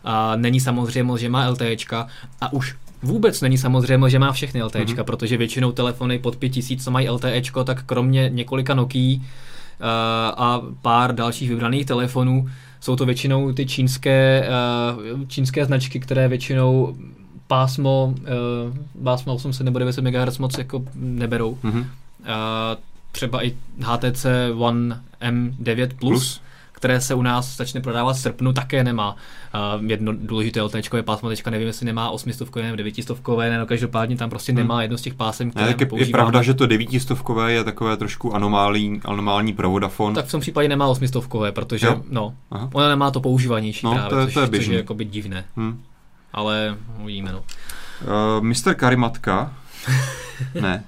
[0.04, 2.08] a není samozřejmě, že má LTEčka
[2.42, 5.06] a už Vůbec není samozřejmě, že má všechny LTEčka, mm-hmm.
[5.06, 9.24] protože většinou telefony pod 5000, co mají LTEčko, tak kromě několika Nokia uh,
[10.38, 12.50] a pár dalších vybraných telefonů,
[12.82, 14.50] jsou to většinou ty čínské,
[15.16, 16.96] uh, čínské značky, které většinou
[17.48, 21.58] pásmo, uh, pásmo 800 nebo 900 MHz moc jako neberou.
[21.64, 21.86] Mm-hmm.
[23.12, 24.26] Třeba i HTC
[24.58, 26.42] One M9 Plus, Plus
[26.82, 29.16] které se u nás začne prodávat v srpnu, také nemá.
[29.80, 33.18] Uh, jedno důležité LT je pásmo, teďka nevím, jestli nemá 800 nebo 900
[33.60, 34.58] no každopádně tam prostě hmm.
[34.58, 37.18] nemá jedno z těch pásem, které ne, tak je, je, pravda, že to 900
[37.48, 40.16] je takové trošku anomální, anomální pro Vodafone.
[40.16, 42.04] Tak v tom případě nemá 800 protože jo?
[42.10, 42.70] no, Aha.
[42.74, 45.46] ona nemá to používanější no, právě, to je, což, to je což je jako divné.
[45.56, 45.82] Hmm.
[46.34, 47.44] Ale uvidíme, no.
[48.40, 48.74] Uh, Mr.
[48.74, 49.54] Karimatka,
[50.62, 50.84] ne,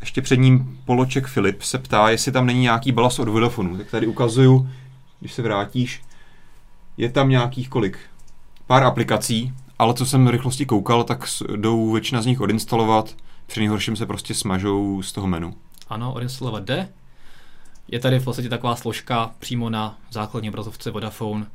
[0.00, 3.76] ještě před ním Poloček Filip se ptá, jestli tam není nějaký balas od Vodafonu.
[3.76, 4.68] Tak tady ukazuju,
[5.20, 6.02] když se vrátíš,
[6.96, 7.98] je tam nějakých kolik?
[8.66, 11.24] Pár aplikací, ale co jsem v rychlosti koukal, tak
[11.56, 15.54] jdou většina z nich odinstalovat, při nejhorším se prostě smažou z toho menu.
[15.88, 16.88] Ano, odinstalovat jde.
[17.88, 21.46] Je tady v podstatě taková složka přímo na základní obrazovce Vodafone,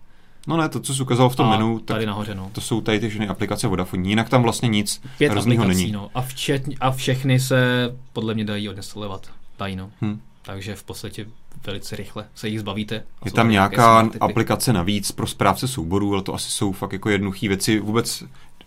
[0.48, 2.50] No ne, to, co jsi ukázal v tom a menu, tak tady nahoře, no.
[2.54, 4.10] to jsou tady ty všechny aplikace Vodafone.
[4.10, 5.92] Jinak tam vlastně nic Pět aplikací, není.
[5.92, 6.10] No.
[6.16, 9.28] A, včet, a všechny se podle mě dají odinstalovat.
[9.60, 9.90] Dají, no.
[10.02, 10.22] Hmm.
[10.42, 11.26] Takže v podstatě
[11.66, 13.04] velice rychle se jich zbavíte.
[13.26, 17.48] Je tam nějaká aplikace navíc pro správce souborů, ale to asi jsou fakt jako jednoduché
[17.48, 17.80] věci.
[17.80, 18.24] Vůbec,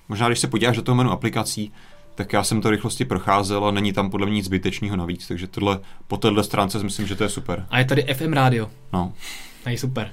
[0.09, 1.73] možná když se podíváš do toho menu aplikací,
[2.15, 5.47] tak já jsem to rychlosti procházel a není tam podle mě nic zbytečného navíc, takže
[5.47, 7.67] tohle, po téhle stránce myslím, že to je super.
[7.71, 8.71] A je tady FM rádio.
[8.93, 9.13] No.
[9.65, 10.11] A je super.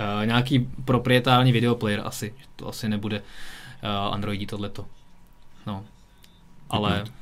[0.00, 2.34] Uh, nějaký proprietární videoplayer asi.
[2.56, 4.86] To asi nebude uh, Androidí tohleto.
[5.66, 5.84] No.
[6.70, 7.04] Ale...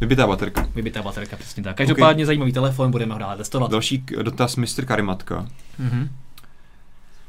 [0.00, 0.68] Vybitá baterka.
[0.74, 1.76] Vybitá baterka, přesně tak.
[1.76, 2.26] Každopádně okay.
[2.26, 3.70] zajímavý telefon, budeme ho dále testovat.
[3.70, 4.84] Další dotaz Mr.
[4.84, 5.46] Karimatka.
[5.80, 6.08] Mm-hmm.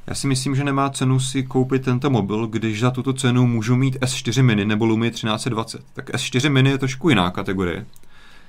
[0.08, 3.76] Já si myslím, že nemá cenu si koupit tento mobil, když za tuto cenu můžu
[3.76, 5.82] mít S4 mini nebo Lumia 1320.
[5.94, 7.86] Tak S4 mini je trošku jiná kategorie.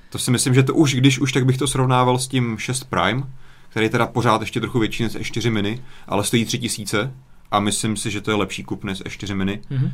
[0.09, 2.83] To si myslím, že to už, když už, tak bych to srovnával s tím 6
[2.83, 3.23] Prime,
[3.69, 7.13] který je teda pořád ještě trochu větší než E4 mini, ale stojí 3000
[7.51, 9.61] a myslím si, že to je lepší kup než E4 mini.
[9.71, 9.91] Mm-hmm.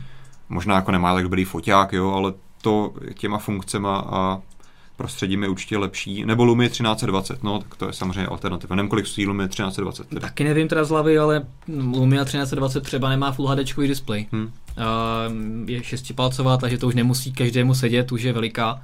[0.49, 4.41] Možná jako nemá tak dobrý foťák, jo, ale to těma funkcema a
[4.95, 6.25] prostředím je určitě lepší.
[6.25, 8.75] Nebo Lumia 1320, no, tak to je samozřejmě alternativa.
[8.75, 10.07] Nevím, kolik stojí Lumia 1320.
[10.07, 10.21] Teda.
[10.21, 11.45] Taky nevím teda z hlavy, ale
[11.77, 14.27] Lumia 1320 třeba nemá Full HD display.
[14.31, 14.43] Hmm.
[14.43, 18.81] Uh, je šestipalcová, takže to už nemusí každému sedět, už je veliká.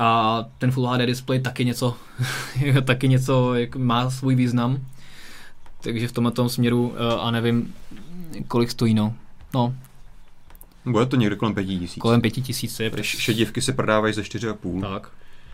[0.00, 1.96] A ten Full HD display taky něco,
[2.84, 4.78] taky něco jak má svůj význam.
[5.80, 7.74] Takže v tomhle tom směru uh, a nevím,
[8.48, 9.14] kolik stojí, no.
[9.54, 9.74] No,
[10.84, 12.00] bude to někde kolem pěti tisíc.
[12.00, 12.90] Kolem pěti tisíc je.
[13.02, 14.80] Šedivky se prodávají za čtyři a půl.
[14.80, 15.10] Tak.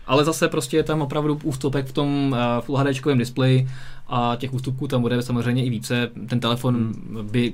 [0.07, 3.69] Ale zase prostě je tam opravdu ústupek v tom uh, Full HD displeji
[4.07, 6.11] a těch ústupků tam bude samozřejmě i více.
[6.29, 7.27] Ten telefon hmm.
[7.31, 7.53] by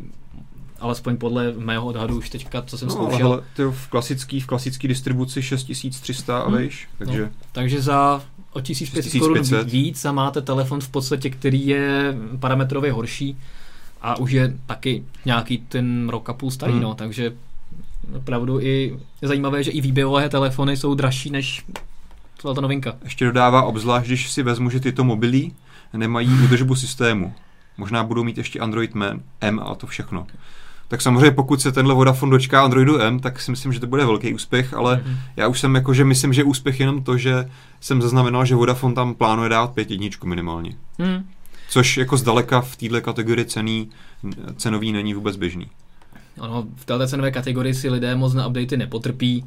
[0.83, 3.27] alespoň podle mého odhadu už teďka, co jsem no, zkoušel.
[3.27, 6.53] Ale v klasický, v klasický distribuci 6300 a hmm.
[6.53, 7.21] vejš, takže...
[7.21, 8.21] No, takže za
[8.53, 13.37] o 1500 korun víc a máte telefon v podstatě, který je parametrově horší
[14.01, 16.81] a už je taky nějaký ten rok a půl starý, hmm.
[16.81, 17.33] no, takže
[18.15, 21.65] opravdu i je zajímavé, že i výběrové telefony jsou dražší než
[22.55, 22.95] ta novinka.
[23.03, 25.51] Ještě dodává obzvlášť, když si vezmu, že tyto mobily
[25.93, 27.33] nemají údržbu systému.
[27.77, 28.91] možná budou mít ještě Android
[29.41, 30.27] M a to všechno.
[30.93, 34.05] Tak samozřejmě pokud se tenhle Vodafone dočká Androidu M, tak si myslím, že to bude
[34.05, 35.17] velký úspěch, ale mm-hmm.
[35.35, 37.49] já už jsem jakože myslím, že úspěch jenom to, že
[37.81, 40.75] jsem zaznamenal, že Vodafone tam plánuje dát pět jedničku minimálně.
[40.97, 41.29] Mm.
[41.69, 43.89] Což jako zdaleka v této kategorii cený,
[44.55, 45.67] cenový není vůbec běžný.
[46.39, 49.45] Ano, v této cenové kategorii si lidé moc na updaty nepotrpí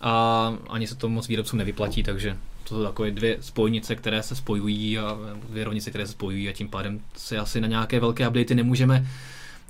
[0.00, 4.34] a ani se to moc výrobcům nevyplatí, takže to jsou takové dvě spojnice, které se
[4.36, 5.18] spojují a
[5.50, 9.06] dvě rovnice, které se spojují a tím pádem se asi na nějaké velké updaty nemůžeme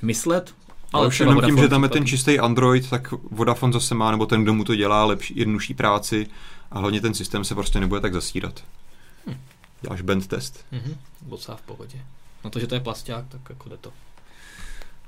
[0.02, 0.54] myslet.
[0.92, 4.26] Ale už jenom tím, že tam je ten čistý Android, tak Vodafone zase má, nebo
[4.26, 6.26] ten, kdo mu to dělá, lepší, jednodušší práci
[6.70, 8.64] a hlavně ten systém se prostě nebude tak zasírat.
[9.26, 9.36] Hm.
[9.82, 10.64] Děláš band test.
[10.72, 11.98] Mhm, docela v pohodě.
[12.44, 13.90] No to, že to je plasták, tak jako jde to.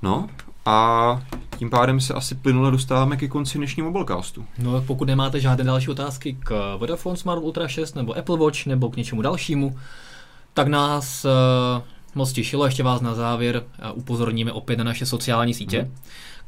[0.01, 0.29] No
[0.65, 1.21] a
[1.57, 4.45] tím pádem se asi plynule dostáváme ke konci dnešního mobilecastu.
[4.57, 8.89] No pokud nemáte žádné další otázky k Vodafone Smart Ultra 6 nebo Apple Watch nebo
[8.89, 9.79] k něčemu dalšímu,
[10.53, 11.81] tak nás uh,
[12.15, 12.65] moc těšilo.
[12.65, 15.81] Ještě vás na závěr upozorníme opět na naše sociální sítě.
[15.81, 15.95] Hmm.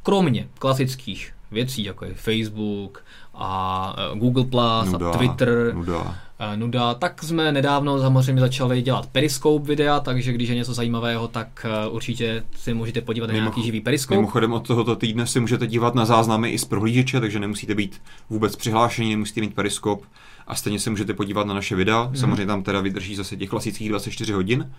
[0.03, 3.03] Kromě klasických věcí, jako je Facebook
[3.33, 6.17] a uh, Google Plus nuda, a Twitter, nuda
[6.55, 11.65] nuda, tak jsme nedávno samozřejmě začali dělat periskop videa, takže když je něco zajímavého, tak
[11.69, 14.15] eh, určitě si můžete podívat na nějaký živý periskop.
[14.15, 18.01] Mimochodem od tohoto týdne si můžete dívat na záznamy i z prohlížeče, takže nemusíte být
[18.29, 20.03] vůbec přihlášení, nemusíte mít periskop
[20.47, 22.01] a stejně se můžete podívat na naše videa.
[22.01, 22.15] Hmm.
[22.15, 24.71] Samozřejmě tam teda vydrží zase těch klasických 24 hodin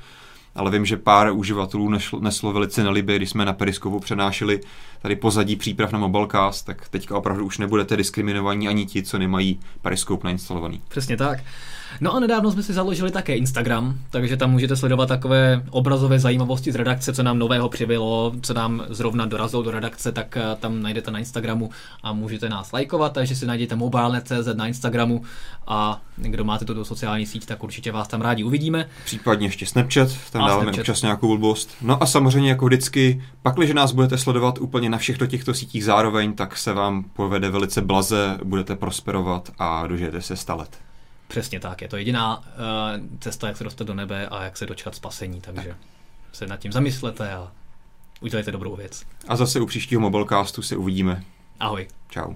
[0.55, 4.61] ale vím, že pár uživatelů neslo, neslo velice nelibě, když jsme na Periskovu přenášeli
[5.03, 9.61] tady pozadí příprav na Mobilecast, tak teďka opravdu už nebudete diskriminovaní ani ti, co nemají
[9.83, 10.81] Periskop nainstalovaný.
[10.89, 11.39] Přesně tak.
[12.01, 16.73] No a nedávno jsme si založili také Instagram, takže tam můžete sledovat takové obrazové zajímavosti
[16.73, 20.83] z redakce, co nám nového přibylo, co nám zrovna dorazilo do redakce, tak eh, tam
[20.83, 21.71] najdete na Instagramu
[22.03, 25.23] a můžete nás lajkovat, takže si najděte mobile.cz na Instagramu
[25.67, 28.89] a kdo máte tuto sociální síť, tak určitě vás tam rádi uvidíme.
[29.05, 30.81] Případně ještě Snapchat, tam a dáváme Snapchat.
[30.81, 31.71] občas nějakou blbost.
[31.83, 36.33] No a samozřejmě jako vždycky, pakliže nás budete sledovat úplně na všech těchto sítích zároveň,
[36.33, 40.92] tak se vám povede velice blaze, budete prosperovat a dožijete se stalet.
[41.33, 42.45] Přesně tak, je to jediná uh,
[43.21, 45.77] cesta, jak se dostat do nebe a jak se dočkat spasení, takže tak.
[46.33, 47.53] se nad tím zamyslete a
[48.21, 49.03] udělejte dobrou věc.
[49.29, 51.25] A zase u příštího Mobilecastu se uvidíme.
[51.61, 51.89] Ahoj.
[52.09, 52.35] Čau.